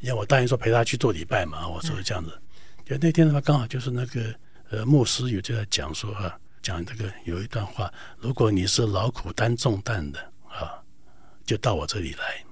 [0.00, 2.32] 因为我答应说陪他去做礼拜嘛，我说这样子。
[2.86, 4.34] 就那天的话，刚好就是那个
[4.70, 10.80] 呃牧师有就在讲说啊，讲这个有一段话，如果你是劳苦担重担的啊，
[11.44, 12.44] 就到我这里来，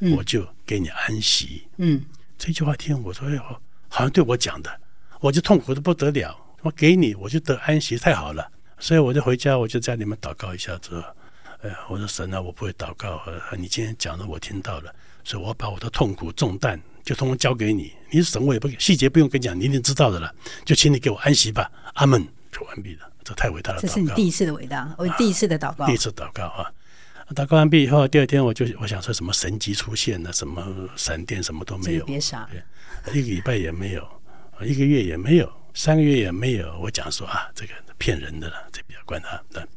[0.00, 1.68] 嗯、我就给你安息。
[1.78, 2.04] 嗯。
[2.38, 3.38] 这句话听我说，哎，
[3.88, 4.80] 好像对我讲的，
[5.20, 6.36] 我就痛苦的不得了。
[6.60, 8.46] 我给你，我就得安息，太好了。
[8.78, 11.02] 所以我就回家，我就在里面祷告一下子，
[11.62, 14.94] 呃，我说神啊，我不会祷告，呃，你今天讲的我听到了，
[15.24, 17.90] 所以我把我的痛苦重担就通通交给你。
[18.10, 20.30] 你是神，我也不细节不用跟你讲，你一定知道的了。
[20.66, 21.72] 就请你给我安息吧。
[21.94, 22.22] 阿门，
[22.56, 23.10] 就完毕了。
[23.22, 23.80] 这太伟大了。
[23.80, 25.84] 这是你第一次的伟大，我第一次的祷告。
[25.84, 26.72] 啊、第一次祷告啊！
[27.34, 30.64] 祷告完毕以后，第二天我就我想说什么神迹出现了，什么
[30.96, 32.48] 闪电什么都没有，别傻，
[33.12, 34.08] 一个礼拜也没有，
[34.62, 36.78] 一个月也没有，三个月也没有。
[36.78, 39.42] 我讲说啊，这个骗人的了，这比较管他。
[39.52, 39.68] 但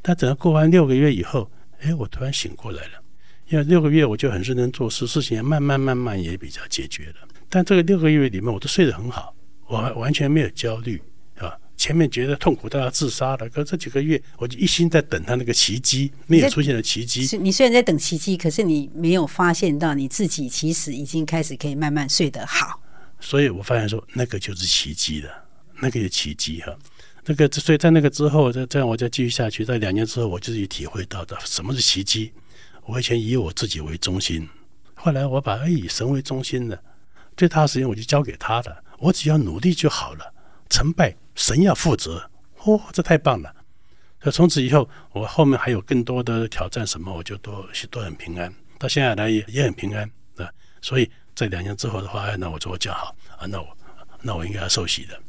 [0.00, 3.02] 但等到过完六个月以后，哎，我突然醒过来了，
[3.48, 7.16] 因为六个月我就很认真做事，事情也慢慢慢慢也比较解决了。
[7.48, 9.34] 但这个六个月里面，我都睡得很好，
[9.66, 11.02] 我完全没有焦虑。
[11.82, 17.26] 前面觉得痛苦到要自杀了，可这几个月我就一心在等他那个奇迹，没有出现的奇迹。
[17.26, 22.80] 是你虽然在等奇迹，可是你没有发现到你自己其实已经开始可以慢慢睡得好。
[23.18, 25.30] 所以我发现说那个就是奇迹了，
[25.80, 26.72] 那个是奇迹哈。
[27.24, 32.30] 那个所以在那个之后，再这样我再继续下去，在两年之后，我自己体会到的什么是奇迹。
[32.86, 34.48] 我以前以我自己为中心，
[34.94, 36.80] 后来我把以神为中心的
[37.36, 40.32] 最大的时间我就交给他了，我只要努力就好了，
[40.70, 41.12] 成败。
[41.34, 42.30] 神要负责，
[42.64, 43.54] 哦，这太棒了！
[44.22, 48.52] 那从此以后，我后面还有更多的挑战，什么我就都都很平安。
[48.78, 50.48] 到现在来也也很平安啊。
[50.80, 53.66] 所以这两年之后的话，哎，那我做讲好啊，那我
[54.20, 55.20] 那我应该要受洗的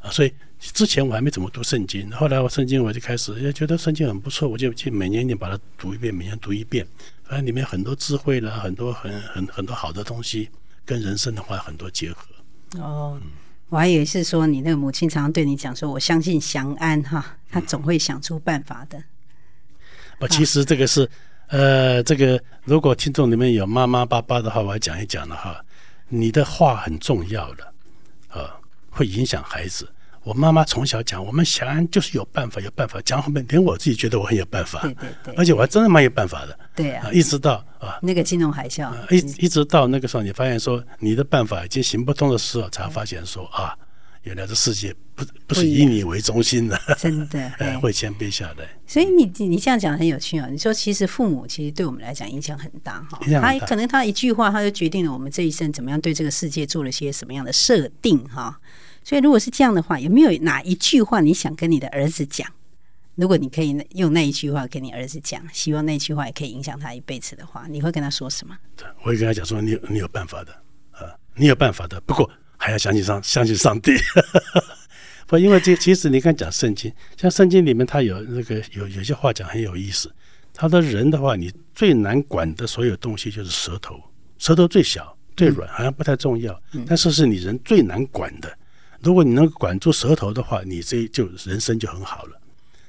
[0.00, 0.10] 啊。
[0.10, 6.86] 所以之前我还没怎么读圣经，后来我圣经我就开始也觉得圣经很不错，我就去每年你把它读一遍，每年读一遍，
[7.24, 10.50] 反正里面很多智慧啦，很多很很很多好的东西，
[10.84, 12.26] 跟人生的话很多结合。
[12.78, 13.18] 哦。
[13.72, 19.02] 我还以为是说你那个母亲常常对你讲说，我相信祥安哈，他总会想出办法的。
[20.18, 21.08] 我，其实这个是，
[21.48, 25.58] 呃，这个如果听众里面有妈妈爸爸的话，我要讲一讲了哈。
[26.10, 27.72] 你的话很重要的，
[28.28, 29.90] 啊，会影响孩子。
[30.24, 33.00] 我妈妈从小讲，我们祥安就是有办法，有办法。
[33.04, 36.58] 讲后面连我自己觉得我很有办法，对对对，而且我还真的蛮有办法的。
[36.74, 43.76] 对啊，一直到啊那个金融海啸，一一直到那个时候，你发现说你的办法已经行不通的时候，才发现说啊，
[44.22, 47.50] 原来这世界不不是以你为中心的，真的，
[47.82, 48.64] 会谦卑下来。
[48.86, 50.46] 所以你你这样讲很有趣啊！
[50.48, 58.56] 你说其实父母其实对我们来讲影响很大哈，他可能他一句话他就决定了我们这一生怎么样对这个世界做了些什么样的设定哈。
[59.04, 62.48] 所以，如果是这样的话，有没有哪一句话你想跟你的儿子讲？
[63.14, 68.56] 如果你可以用那一句话跟你儿子讲，希望那句话也可以影响他一辈子的话，你会跟他说什么？
[68.74, 70.52] 对，我会跟他讲说：“你有你有办法的
[70.92, 72.00] 啊，你有办法的。
[72.02, 73.92] 不过还要相信上相信上帝。
[75.28, 80.10] 不，因为这其实你看讲圣经，像圣经里面他有那个有有些话讲很有意思。
[80.54, 84.00] 他的人的话，你最难管的所有东西就是舌头，
[84.38, 88.50] 舌头最小最软，好像不太重要，嗯、但是是你人最难管的。”
[89.02, 92.38] 如果你能管住舌头的话，你这就人生就很好了。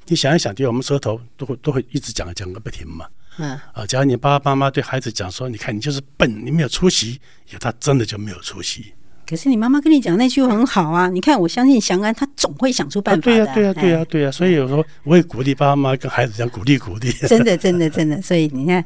[0.08, 3.06] 你想一想，对我们舌头都会都会一直讲讲个不停嘛。
[3.38, 3.58] 嗯。
[3.73, 7.19] 啊，假如你爸爸妈妈对孩子讲说：“你看你就是笨，你没有出息。”
[7.52, 8.93] 有他真的就没有出息。
[9.26, 11.08] 可是你妈妈跟你讲那句很好啊！
[11.08, 13.32] 你看，我相信祥安他总会想出办法的。
[13.32, 14.32] 啊对呀、啊，对呀、啊，对呀、啊，对呀、啊。
[14.32, 17.10] 所以有时候我也鼓励爸爸妈妈跟孩子讲鼓励鼓励。
[17.30, 18.21] 真的，真的，真的。
[18.21, 18.84] 所以你看，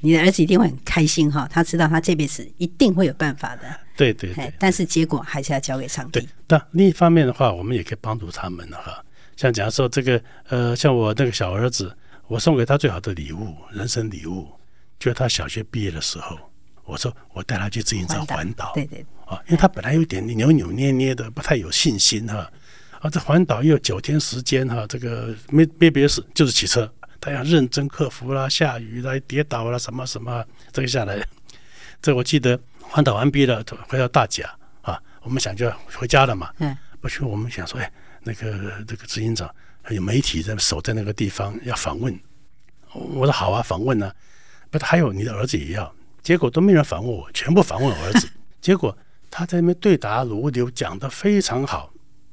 [0.00, 3.62] 你的儿子一定会很开心哈，他知道他这辈子一定会有办法的。
[4.00, 6.20] 对对对，但是结果还是要交给上帝。
[6.20, 9.04] 对，但另一方面的话，我们也可以帮助他们的哈。
[9.36, 11.94] 像假如说这个呃，像我那个小儿子，
[12.26, 14.48] 我送给他最好的礼物，人生礼物，
[14.98, 16.38] 就是他小学毕业的时候，
[16.86, 18.72] 我说我带他去自行车环岛。
[18.74, 22.50] 对对啊，因为他本来有点扭扭捏捏的，不太有信心哈。
[23.00, 31.22] 啊，这环岛又有九天时间哈，这个没没别的事，就是骑车，他要认真克服啦，下雨啦，跌倒啦，什么什么，这个下来，
[32.00, 32.58] 这我记得。
[32.90, 36.52] 环岛完毕了，回到大甲啊，我们想就要回家了嘛。
[36.58, 37.90] 嗯，不去，我们想说，哎，
[38.24, 39.48] 那个这个执行长
[39.80, 42.18] 还有媒体在守在那个地方要访问，
[42.92, 44.14] 我说好啊，访问呢、啊，
[44.70, 48.28] 不，还有你的儿子也要，结果都没人访问我，全部访问我儿子，
[48.60, 48.96] 结果
[49.30, 51.92] 他在那边对答如流，讲得非常好，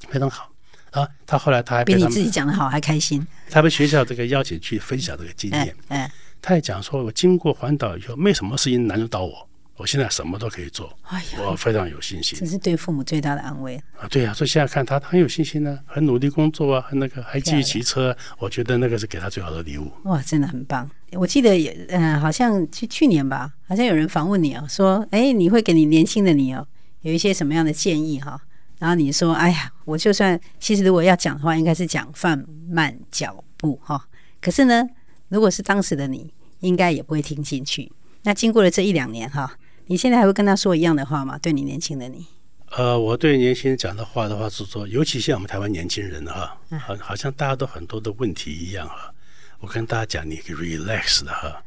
[0.10, 0.52] 非常好。
[0.90, 1.08] 啊。
[1.28, 6.12] 他后来他还他比你自己讲的好还开心，他被学校这个邀请去分享这个经验，嗯，嗯。
[6.42, 9.47] 他也讲说，我经过环岛以后，没什么事情难得到我。
[9.78, 12.38] 我现在什么都可以做，哎，我非常有信心。
[12.40, 14.08] 这是对父母最大的安慰啊！
[14.10, 19.92] 对呀、啊，所以现在看他很有信心呢、啊，很努力工作啊，那个还继续骑车，我觉得那个是给他最好的礼物。
[20.06, 20.90] 哇，真的很棒！
[21.12, 26.68] 我记得也嗯，好像去去年吧，好像有人访问你哦，说哎，你会给你年轻的你哦，
[27.02, 28.42] 有一些什么样的建议哈？
[28.80, 34.08] 然后你说，哎呀，我就算其实如果要讲的话，应该是讲放慢脚步哈。
[34.42, 34.84] 可是呢，
[35.30, 37.92] 如果是当时的你，应该也不会听进去。
[38.24, 39.56] 那经过了这一两年哈。
[39.88, 41.38] 你现在还会跟他说一样的话吗？
[41.38, 42.26] 对你年轻的你？
[42.72, 49.14] 呃，我对年轻人讲的话的话是说，尤其像我们台湾年轻人哈，好，好像大家都很多的问题一样哈。
[49.60, 51.64] 我跟大家讲，你 relax 的哈，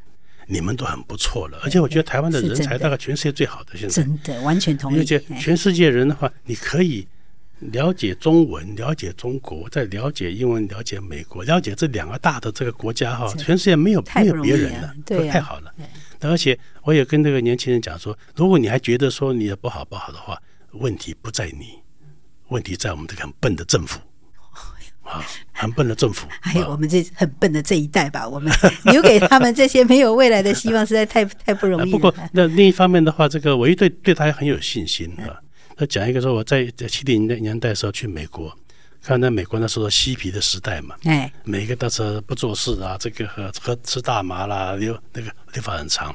[0.47, 1.59] 你们都很不错了。
[1.65, 4.99] 而且我觉得台湾的人才大概全世界最好的，现在真的完全同意。
[4.99, 7.09] 而且全世界人的话，你可以
[7.61, 15.73] 了解中文，了解中国，再了解英文，了解美国，了解这两个大的这个国家哈，全世界没有没有别人了，对，太好了。
[16.21, 20.41] 而且我也跟这个年轻人讲说，如果你还觉得说你的不好不好的话，
[20.73, 21.79] 问题不在你，
[22.49, 24.01] 问题在我们这个很笨的政府
[25.05, 26.27] 啊，很笨的政府。
[26.41, 28.51] 还有我们这很笨的这一代吧，我们
[28.85, 31.91] 留给他们这些没有未来的希望，实在太太不容易了。
[31.91, 35.41] 不过那另一方面的话，这个我一对对他很有信心啊。
[35.81, 38.55] 他讲一个说，我在七零年年代的时候去美国。
[39.03, 46.15] 看到美国那时候嬉皮的时代嘛，哎，每个都是不做事啊，这个和和吃大麻啦，留那个头发很长。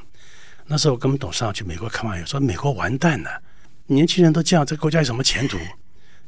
[0.67, 3.41] 那时候我根本董事长去美国看完，说美国完蛋了，
[3.88, 5.58] 年轻人都这样，这个国家有什么前途？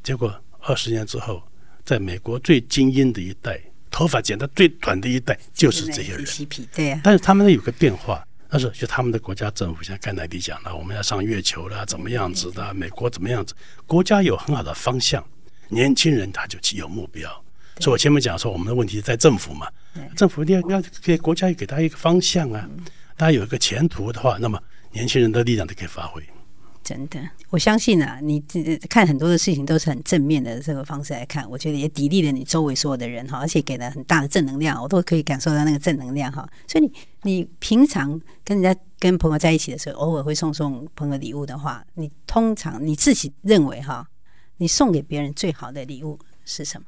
[0.02, 1.44] 结果二十年之后，
[1.86, 6.26] 在美国最精英的一代，头发剪得最短的一代，就是这些人。
[6.26, 7.00] 嬉皮，对呀。
[7.04, 12.74] 但是他们呢有个变化，那时候就他们的国家政府像甘乃迪讲的，我们要上月球了，怎么样子的？
[12.74, 13.54] 美国怎么样子？
[13.86, 15.24] 国家有很好的方向。
[15.70, 17.30] 年轻人他就有目标，
[17.80, 19.68] 所以我前面讲说，我们的问题在政府嘛，
[20.16, 22.66] 政府要要给国家给他一个方向啊，
[23.18, 24.58] 大家有一个前途的话，那么
[24.94, 26.24] 年轻人的力量就可以发挥。
[26.88, 27.20] 真的，
[27.50, 28.40] 我相信啊，你
[28.90, 36.48] 看很多的事情都是很正面的这个方式来看，我觉得也砥砺了你周围所有的人哈，而且给了很大的正能量，我都可以感受到那个正能量哈。
[36.66, 36.92] 所以你
[37.24, 44.08] 你平常跟人家跟朋友在一起的时候，偶尔会送送朋友礼物的话，你通常你自己认为哈？
[44.56, 46.86] 你送给别人最好的礼物是什么？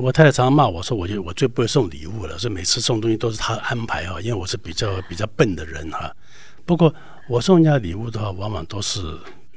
[0.00, 6.14] 我太太常常骂我说，我就我最不会送礼物了，所以每次送东西都是她安排哈，因为我是比较比较笨的人哈。
[6.64, 6.94] 不过
[7.26, 9.00] 我送人家礼物的话，往往都是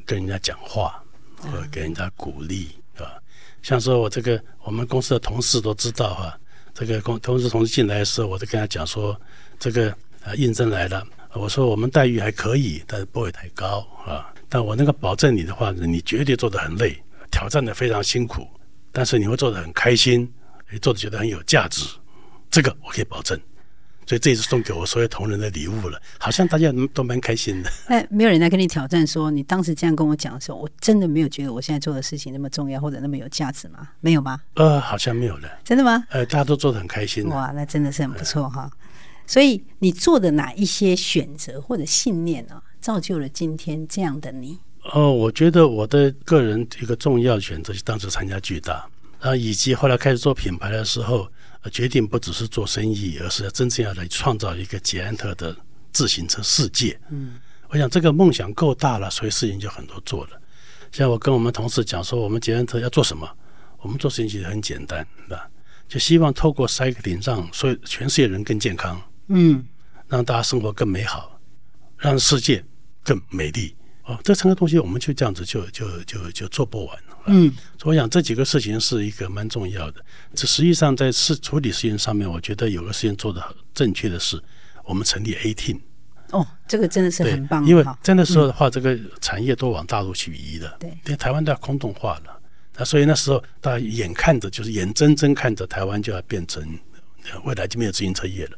[0.06, 1.04] 跟人家讲话，
[1.38, 3.22] 或给人家鼓励，是吧？
[3.62, 6.40] 像说我这个我们公司的同事都知道哈，
[6.74, 9.20] 这个公同事同事进来的时候，我就跟他讲说，
[9.60, 14.34] 这个呃应征来了，我说我们待遇还可以，但是不会太高啊。
[14.48, 16.98] 但我能够保证你的话，你绝对做得很累。
[17.30, 18.48] 挑战的非常辛苦，
[18.94, 20.32] 但是你会做的很开心，
[20.72, 21.86] 也做的觉得很有价值，
[22.50, 23.38] 这个我可以保证。
[24.08, 27.70] 所以这也是送给我所有同仁的礼物了，好像大家都蛮开心的。
[27.88, 33.90] 哎，没有人来跟你挑战说，你当时这样跟我讲的时候，我真的没有觉得我现在做的事情那么重要或者那么有价值吗？
[34.00, 34.40] 没有吗？
[34.54, 35.50] 呃，好像没有了。
[35.64, 36.06] 真的吗？
[36.10, 37.28] 呃，大家都做的很开心。
[37.28, 38.72] 哇，那真的是很不错哈。
[39.26, 44.58] 所以你做的哪一些选择或者信念呢、啊，造就了今天这样的你？
[44.94, 48.88] 哦，我觉得我的个人一个重要选择是当时参加巨大，
[49.20, 51.28] 然后以及后来开始做品牌的时候，
[51.72, 55.56] 决定不只是做生意，而是要真正要来创造一个捷安特的
[55.92, 57.00] 自行车世界。
[57.10, 57.40] 嗯，
[57.70, 60.42] 我想这个梦想够大了，所以事情就很多做了。
[60.92, 63.30] 像我跟我们同事讲说，我们捷安特要做什么？
[63.80, 65.50] 我们做事情其实很简单，对吧？
[65.88, 69.66] 就希望透过 cycling 让所有全世界人更健康，嗯，
[70.08, 71.40] 让大家生活更美好，
[71.98, 72.64] 让世界
[73.04, 73.76] 更美丽。
[74.08, 77.18] 哦，这三个东西我们就这样子就就就就做不完了。
[77.26, 80.04] 嗯，所以我想这几个事情是一个蛮重要的。
[80.34, 83.44] 这实际上在事处理事情上面，我觉得有个事情做的
[83.74, 84.42] 正确的是，
[84.86, 85.82] 我们成立 A Team。
[86.32, 87.66] 哦，这个真的是很棒。
[87.66, 90.74] 因为在那时候的话，这个产业都往大陆去移的。
[90.80, 92.40] 对，因为台湾都要空洞化了。
[92.78, 96.64] 那所以那时候大家眼看着就是眼睁睁看着台湾就要变成
[97.44, 98.58] 未来就没有自行车业了。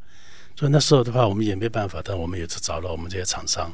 [0.55, 3.73] 所以那时候的话，我们也没办法，但我们也是找了我们这些厂商。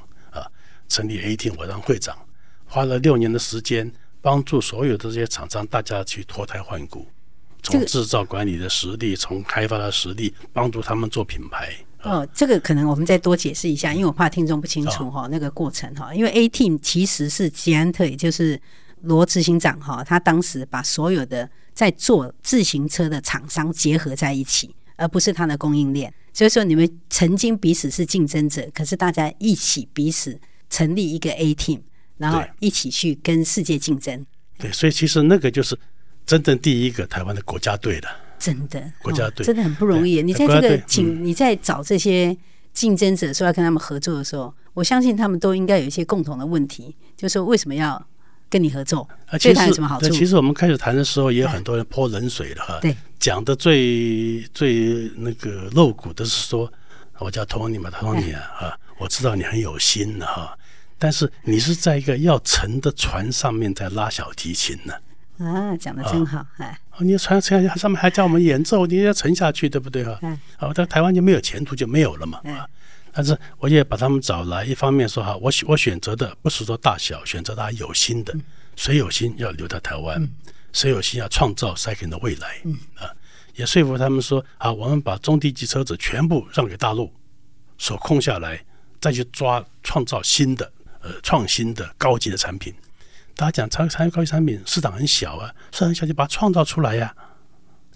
[0.88, 2.18] 成立 A Team，我当会长，
[2.66, 7.06] 花了六年的时间，帮助所有的这些厂商，大家去脱胎换骨，
[7.64, 11.74] 从制造管理的实力，从开发的实力，帮助他们做品牌。
[12.04, 16.14] 哦，这个可能我们再多解释一下，因为我怕听众不清楚哈、哦、那个过程哈。
[16.14, 18.62] 因为 A Team 其实是捷安特，也就是
[19.02, 26.14] 罗执行长哈，他当时把所有的在做自行车的厂商结合在一起，而不是他的供应链。
[26.32, 30.40] 所以说，你们曾经彼此是竞争者，可是大家一起彼此。
[30.76, 31.80] 成立一个 A team，
[32.18, 34.26] 然后一起去跟世界竞争。
[34.58, 35.80] 对，所以其实那个就是
[36.26, 38.10] 真正第一个台湾的国家队了。
[38.38, 40.22] 真的，国家队、哦、真的很不容易。
[40.22, 42.36] 你在这个请你在找这些
[42.74, 48.06] 竞争者说要跟他们合作的时候，我相信他们都应该有一些共同的问题，就是说为什么要
[48.50, 49.08] 跟你合作？
[49.40, 50.10] 对他有什么好处？
[50.10, 52.80] 其实我们开始谈的时候，也有很多人泼冷水的哈。
[52.82, 56.70] 对，讲的最最那个露骨的是说，
[57.20, 58.78] 我叫 Tony 嘛，Tony 啊，啊。
[58.98, 60.58] 我知道你很有心的哈，
[60.98, 64.94] 但是你是在一个要沉的船上面在拉小提琴呢。
[65.38, 66.80] 啊，讲的真好哎！
[66.92, 70.18] 哦，你船沉下去，上面还叫我们演奏，你要沉下去，对不对哈？
[70.22, 70.40] 嗯。
[70.56, 72.40] 好，在台湾就没有前途，就没有了嘛。
[72.46, 72.66] 啊。
[73.12, 78.34] 但是我也把他们找来，一方面说哈，我选我选择的不是说大小，选择大家有心的，
[78.78, 80.26] 谁有心要留在台湾，
[80.72, 82.62] 谁有心要创造 cycling 的未来。
[82.64, 82.74] 嗯。
[82.96, 83.12] 啊。
[83.56, 87.12] 也说服他们说啊，我们把中低级车子全部让给大陆，
[87.78, 88.64] 手空下来，
[89.02, 90.72] 再去抓创造新的
[91.06, 92.74] 呃创新的高级的产品。
[93.36, 97.24] 大家讲产产高级产品市场很小啊，市场很小就把它创造出来呀、啊。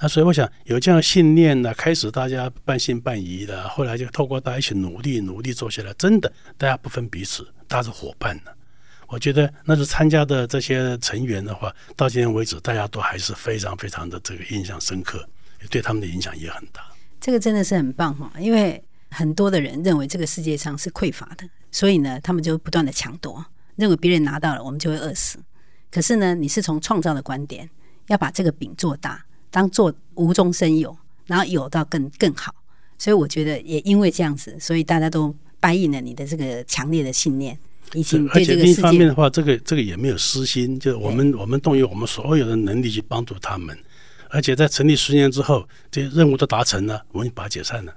[0.01, 8.51] 那所以我想有这样的信念呢，开始大家半信半疑的，后来就透过大家一起努力努力做下来，真的大家不分彼此，大家是伙伴呢。
[9.07, 15.27] 我觉得那是参加的这些成员的话，到今天为止，大家都还是非常非常的这个印象深刻，
[15.69, 16.81] 对他们的影响也很大。
[17.19, 23.45] 这个真的是很棒哈，因为很多的人认为这个世界上是匮乏的，所以呢，他们就不断的抢夺，
[23.75, 25.37] 认为别人拿到了，我们就会饿死。
[25.91, 27.69] 可是呢，你是从创造的观点，
[28.07, 29.23] 要把这个饼做大。
[29.51, 30.95] 当做无中生有，
[31.25, 32.53] 然后有到更更好，
[32.99, 37.57] 所以我觉得也因为这样子，所以大家都掰应了你的这个强烈的信念，
[37.93, 38.65] 已经对这个世界。
[38.65, 43.75] 另一方面的话，这个这个也没有私心，就是我们我们动用我们所有的能力去帮助他们，
[44.29, 47.93] 而且在成立十年之后，这些任务都达成了，我们把它解散了，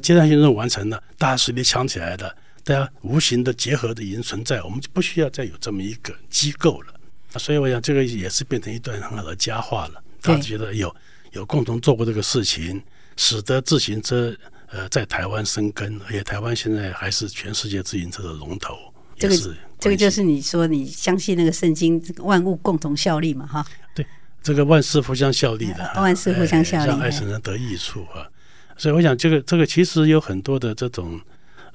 [0.00, 2.34] 阶段性任务完成了，大家实力强起来了，
[2.70, 6.94] 大家无形的结合的已经存在，我们就不需要再有这么一个机构了。
[7.36, 10.00] 所以我想，这个也是变成一段很好的佳话了。
[10.22, 10.94] 大家觉得有
[11.32, 12.80] 有共同做过这个事情，
[13.16, 14.32] 使得自行车
[14.70, 18.76] 呃在台湾生根，而且台湾现在还是全世界自行车的龙头。
[19.18, 19.36] 这个
[19.80, 23.66] 这个就是你说你相信那个圣经，万物共同效力嘛，哈。
[23.96, 24.06] 对，
[24.44, 28.30] 这个万事互相效力的，万事互相效力，让爱神人得益处啊。
[28.76, 31.20] 所以我想，这个这个其实有很多的这种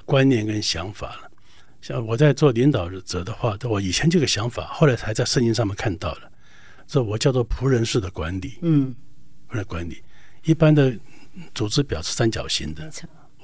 [0.06, 1.32] 观念跟想法了。
[1.82, 6.32] 像我在做领导者的话，我以前这个想法，后来才在圣经上面看到了。
[6.88, 8.96] 这我叫做仆人式的管理，嗯，
[9.50, 10.04] 仆人管理。
[10.44, 10.96] 一般的
[11.54, 12.92] 组织表是三角形的，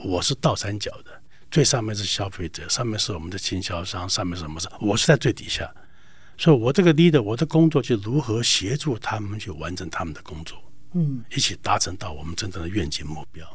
[0.03, 1.11] 我是倒三角的，
[1.49, 4.59] 最上面是消费者，上面是我们的经销商，上面是什么？
[4.79, 5.71] 我是在最底下，
[6.37, 10.57] 所以我这个 leader，我的工作就如何协助他们去完成他们的工作，
[10.93, 13.47] 嗯，一起达成到我们真正的愿景目标。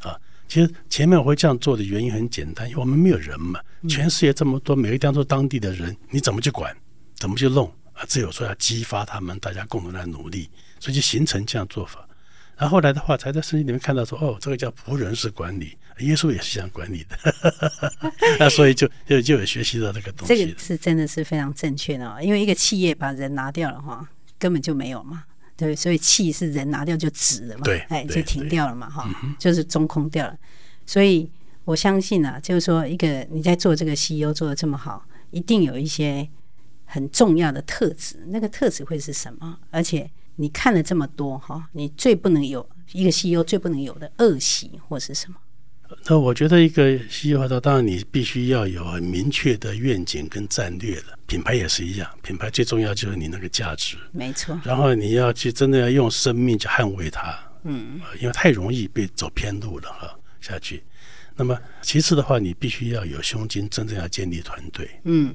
[0.00, 0.18] 啊，
[0.48, 6.74] 其实前面我会这样做的原因很简单，因为我们没有人嘛，全世界这么多，每个地方都当地的人，你怎么去管？
[7.14, 7.70] 怎么去弄？
[7.92, 10.48] 啊，只有说要激发他们，大家共同来努力，
[10.80, 12.08] 所以就形成这样做法。
[12.56, 17.16] 然后后来的话，才在圣经里面看到说，哦，这个叫仆人式管理，耶稣也是这样管理的。
[18.40, 20.34] 那所以就就就有学习到这个东西。
[20.34, 25.24] 这个是真的是非常正确的，因为一个企业把人拿掉了哈，根本就没有嘛。
[25.58, 29.06] 对，所以气是人拿掉就止了嘛，对，哎，就停掉了嘛，哈，
[29.38, 30.34] 就是中空掉了。
[30.86, 31.30] 所以
[31.64, 36.26] 我相信啊，就是说，一个你在做这个 CEO 做的这么好，一定有一些。
[36.90, 39.58] 很重要的特质，那个特质会是什么？
[39.70, 45.36] 而且你看了这么多哈，你最不能有一个 CEO 最不能有的恶习或是什么？
[46.06, 51.18] 那我觉得一个 CEO 的，当然你必须要有很明确的愿景跟战略了。
[51.26, 54.58] 品牌也是一样，品牌最重要就是你那个价值，没错。
[54.64, 60.82] 然后你要去真的要用生命去捍卫它，嗯，因为太容易被走偏路了哈下去。
[61.36, 65.34] 那么其次的话，你必须要有胸襟，真正要建立团队，嗯。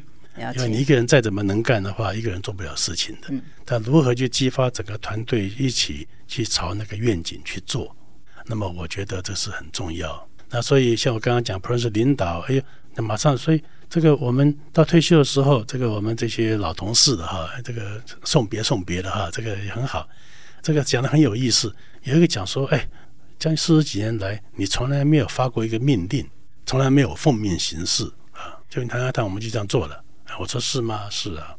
[0.55, 3.27] 因为你一个人再怎么能干的话，一个人做不了事情的。
[3.29, 7.95] 嗯但如何去激发整个团队一起去朝那个愿景去做，
[8.47, 10.27] 那么我觉得这是很重要。
[10.53, 12.61] 那所以像我刚刚讲，不论是领导，哎呦，
[12.93, 20.07] 那马上，所以这个我们到退休的时候，这个我们这些老同事的哈，这个送别送别的哈，这个也很好。
[20.61, 21.75] 这个讲得很有意思。
[22.03, 22.87] 有一个讲说，哎，
[23.39, 26.23] 将近四十几年来，你从来没有发过一个命令，
[26.67, 30.03] 从来没有奉命行事啊，就你谈谈谈，我们就这样做了。
[30.39, 31.09] 我说是吗？
[31.09, 31.55] 是啊。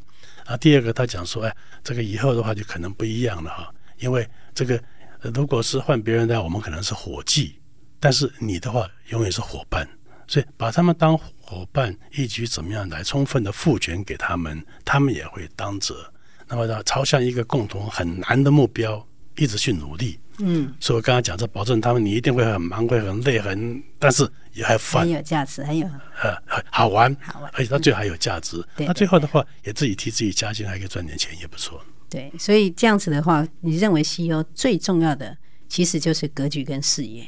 [0.46, 4.24] 啊，第二个他讲说，哎，这个以后的话就可能不一样了哈，因为
[4.54, 4.80] 这个
[5.20, 7.56] 如果是换别人的话，我们可能是伙计，
[8.04, 9.88] 但是你的话永远是伙伴，
[10.26, 16.12] 所以把他们当伙伴，一举怎么样来充分的赋权给他们，他们也会当责。
[16.46, 20.20] 那么呢，朝向一个共同很难的目标，一直去努力。
[20.36, 25.86] 嗯，所以我刚刚讲这，保证他们你一定会很忙，会很累，很，但是也还很有价值，很有
[26.22, 26.36] 呃
[26.70, 28.62] 好玩，好玩，而且到最后还有价值。
[28.76, 31.82] 嗯、那最后的话，也自己替自己加薪，还可以赚点钱，也不错。
[32.10, 35.34] 对，所以这样子的话，你认为 CEO 最重要的
[35.70, 37.24] 其实就是格局跟视野。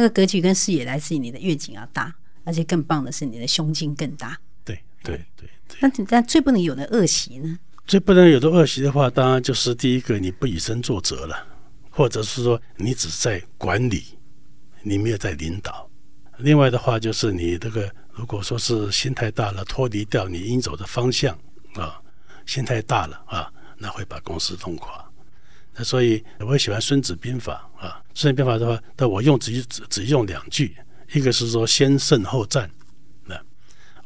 [0.00, 4.40] 那个格局跟视野来自于你的愿景要大，而且更棒的是你的胸襟更大。
[4.64, 5.76] 对对对，对。
[5.80, 7.58] 那但最不能有的恶习呢？
[7.86, 11.46] 最不能有的恶习的话，当然就是第一个，你不以身作则了。
[11.90, 14.04] 或者是说你只在管理，
[14.82, 15.86] 你没有在领导。
[16.38, 21.36] 另外的话就是你这个如果说是心太大了，脱离掉你应走的方向
[21.74, 22.00] 啊，
[22.46, 25.04] 心太大了啊，那会把公司弄垮。
[25.74, 30.76] 那所以我也喜欢《孙子兵法》啊，《孙子兵法》的话，但我用只只只用两句，
[31.12, 32.70] 一个是说先胜后战，
[33.24, 33.40] 那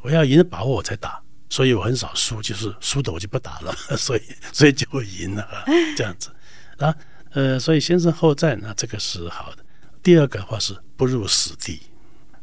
[0.01, 4.21] 我要赢的把握我才打，所以我很少输，就是输的我就不打了， 所以
[4.53, 5.63] 所以就会赢了啊，
[5.97, 6.29] 这样子
[6.77, 6.95] 啊。
[7.31, 9.65] 呃，所以先胜后战，那这个是好的。
[10.01, 11.81] 第二个的话是不入死地，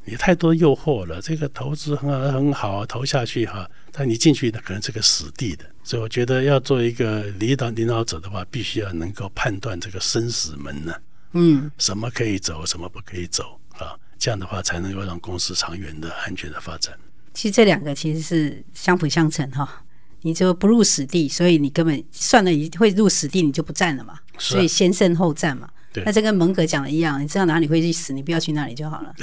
[0.04, 5.64] 你太多诱惑了，这个投资很很好，投下去哈，但你进去呢，可能是个死地的。
[5.84, 10.94] 所以我觉得要做一个领导领导者的话，必须要能够判断这个生死门呢，
[11.32, 16.94] 嗯，什么可以走，什么不可以走啊，这样的话才能够让公司长远的安全的发展。
[17.34, 19.82] 其实这两个其实是相辅相成哈，
[20.20, 25.68] 你就不入死地，所以你根本算了，一会入死地，你就不战了嘛，所以先胜后战嘛。
[25.92, 29.14] 对，那这跟蒙格讲的一样，你知道哪里会去死，你不要去那里就好了。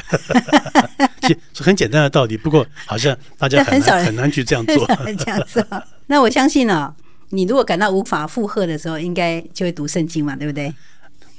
[1.22, 4.86] 其实是很简单的道理，不过好像大家很 少人很难去这样做。
[5.18, 5.64] 这样做，
[6.10, 6.96] 那我相信呢、哦，
[7.30, 10.74] 你如果感到无法负荷的时候，应该就会读圣经嘛，对不对？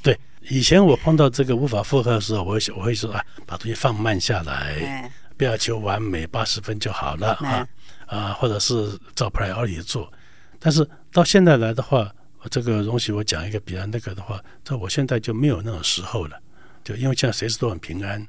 [0.01, 0.18] 对，
[0.49, 7.68] 以前我碰到这个无法负荷的时候，我会我会说啊，把东西放慢下来，不要求完美，八十分就好了啊
[8.07, 10.11] 啊，或者是照 priority 做。
[10.59, 12.11] 但是到现在来的话。
[12.51, 16.41] 这个容许我讲一个比较那个的话，这我现在就没有那种时候了，
[16.83, 18.27] 就因为现在随时都很平安，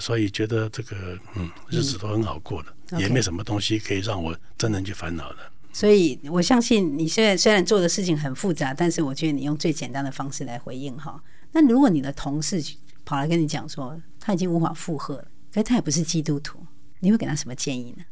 [0.00, 3.02] 所以觉得这个嗯日子都很好过了，嗯 okay.
[3.02, 5.38] 也没什么东西可以让我真正去烦恼的。
[5.76, 11.22] 所以我相信你现在虽然做的事情很复杂，但是我觉得你用最简单的方式来回应哈。
[11.52, 12.64] 那如果你的同事
[13.04, 16.58] 跑来跟你讲说他已经无法负荷了，可是他也不是基督徒，
[17.00, 18.04] 你会给他什么建议呢？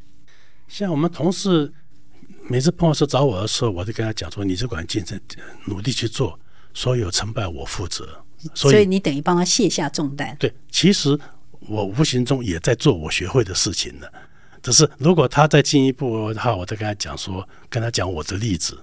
[0.69, 1.73] 像我们同事。
[2.47, 5.19] 每次碰到事找我的时候，我就跟他讲说：“你只管尽责
[5.65, 6.39] 努力去做，
[6.75, 8.23] 所有成败我负责。
[8.55, 10.37] 所”所以你等于帮他卸下重担。
[10.39, 11.19] 对，其实
[11.61, 14.07] 我无形中也在做我学会的事情呢。
[14.65, 18.77] 只是如果他再进一步的话，我再跟他讲说，跟他讲我的例子。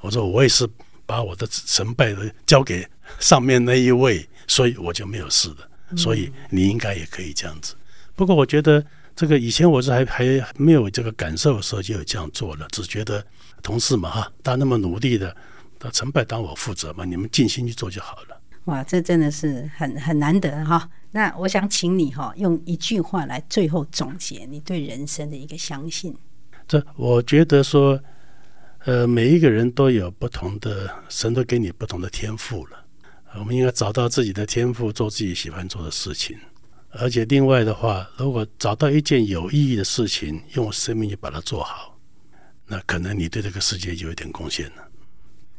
[0.00, 0.68] 我说我也是
[1.06, 2.84] 把我的成败的交给
[3.20, 5.96] 上面那一位，所以我就没有事的。
[5.96, 7.76] 所以你应该也可以这样子。
[8.16, 8.84] 不过我觉得。
[9.16, 10.24] 这个以前我是还还
[10.56, 13.24] 没有这个感受的时候就有这样做了，只觉得
[13.62, 15.32] 同事嘛哈，他那么努力的，
[15.78, 18.40] 他成败当我负责嘛，你们尽心去做就好了。
[18.64, 20.90] 哇，这真的是很很难得哈。
[21.14, 26.12] 那我想请你哈，用一句话来最后总结你对人生的一个相信。
[26.66, 28.00] 这我觉得说，
[28.84, 32.84] 呃，每一个人都有不同的，神都给你不同的天赋了，
[33.38, 36.36] 我们应该找到自己的天赋，做自己喜欢做的事情。
[36.90, 41.96] 而且另外的话，如果找到一件有意义的事情，用生命去把它做好，
[42.66, 44.88] 那可能你对这个世界就有点贡献了。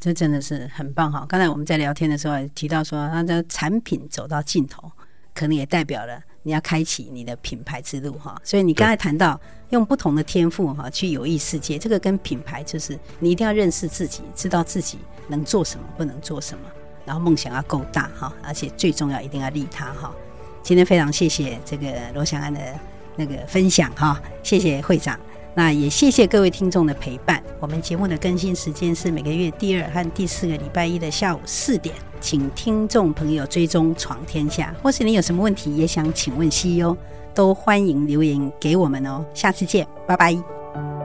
[0.01, 1.25] 这真的是很棒哈！
[1.29, 4.91] 刚才我们在聊天的时候提到说，他的产品走到尽头，
[5.35, 8.35] 可能也代表了你要开启你的品牌之路哈。
[8.43, 16.63] 所以你刚才谈到用不同的天赋哈去有益世界，这个跟品牌就是你一定要认识自己，知道自己能做什么，不能做什么，
[17.05, 20.11] 然后梦想要够大哈，而且最重要一定要利他哈。
[20.63, 22.59] 今天非常谢谢这个罗翔安的
[23.15, 25.19] 那个分享哈，谢谢会长，
[25.55, 27.41] 那也谢谢各位听众的陪伴。
[27.61, 36.95] 我们节目的更新时间是每个月第二和第四个礼拜一的下午四点，请听众朋友追踪闯天下，或是你有什么问题也想请问 CEO，
[37.33, 39.25] 都欢迎留言给我们哦。
[39.33, 41.04] 下次见，拜拜。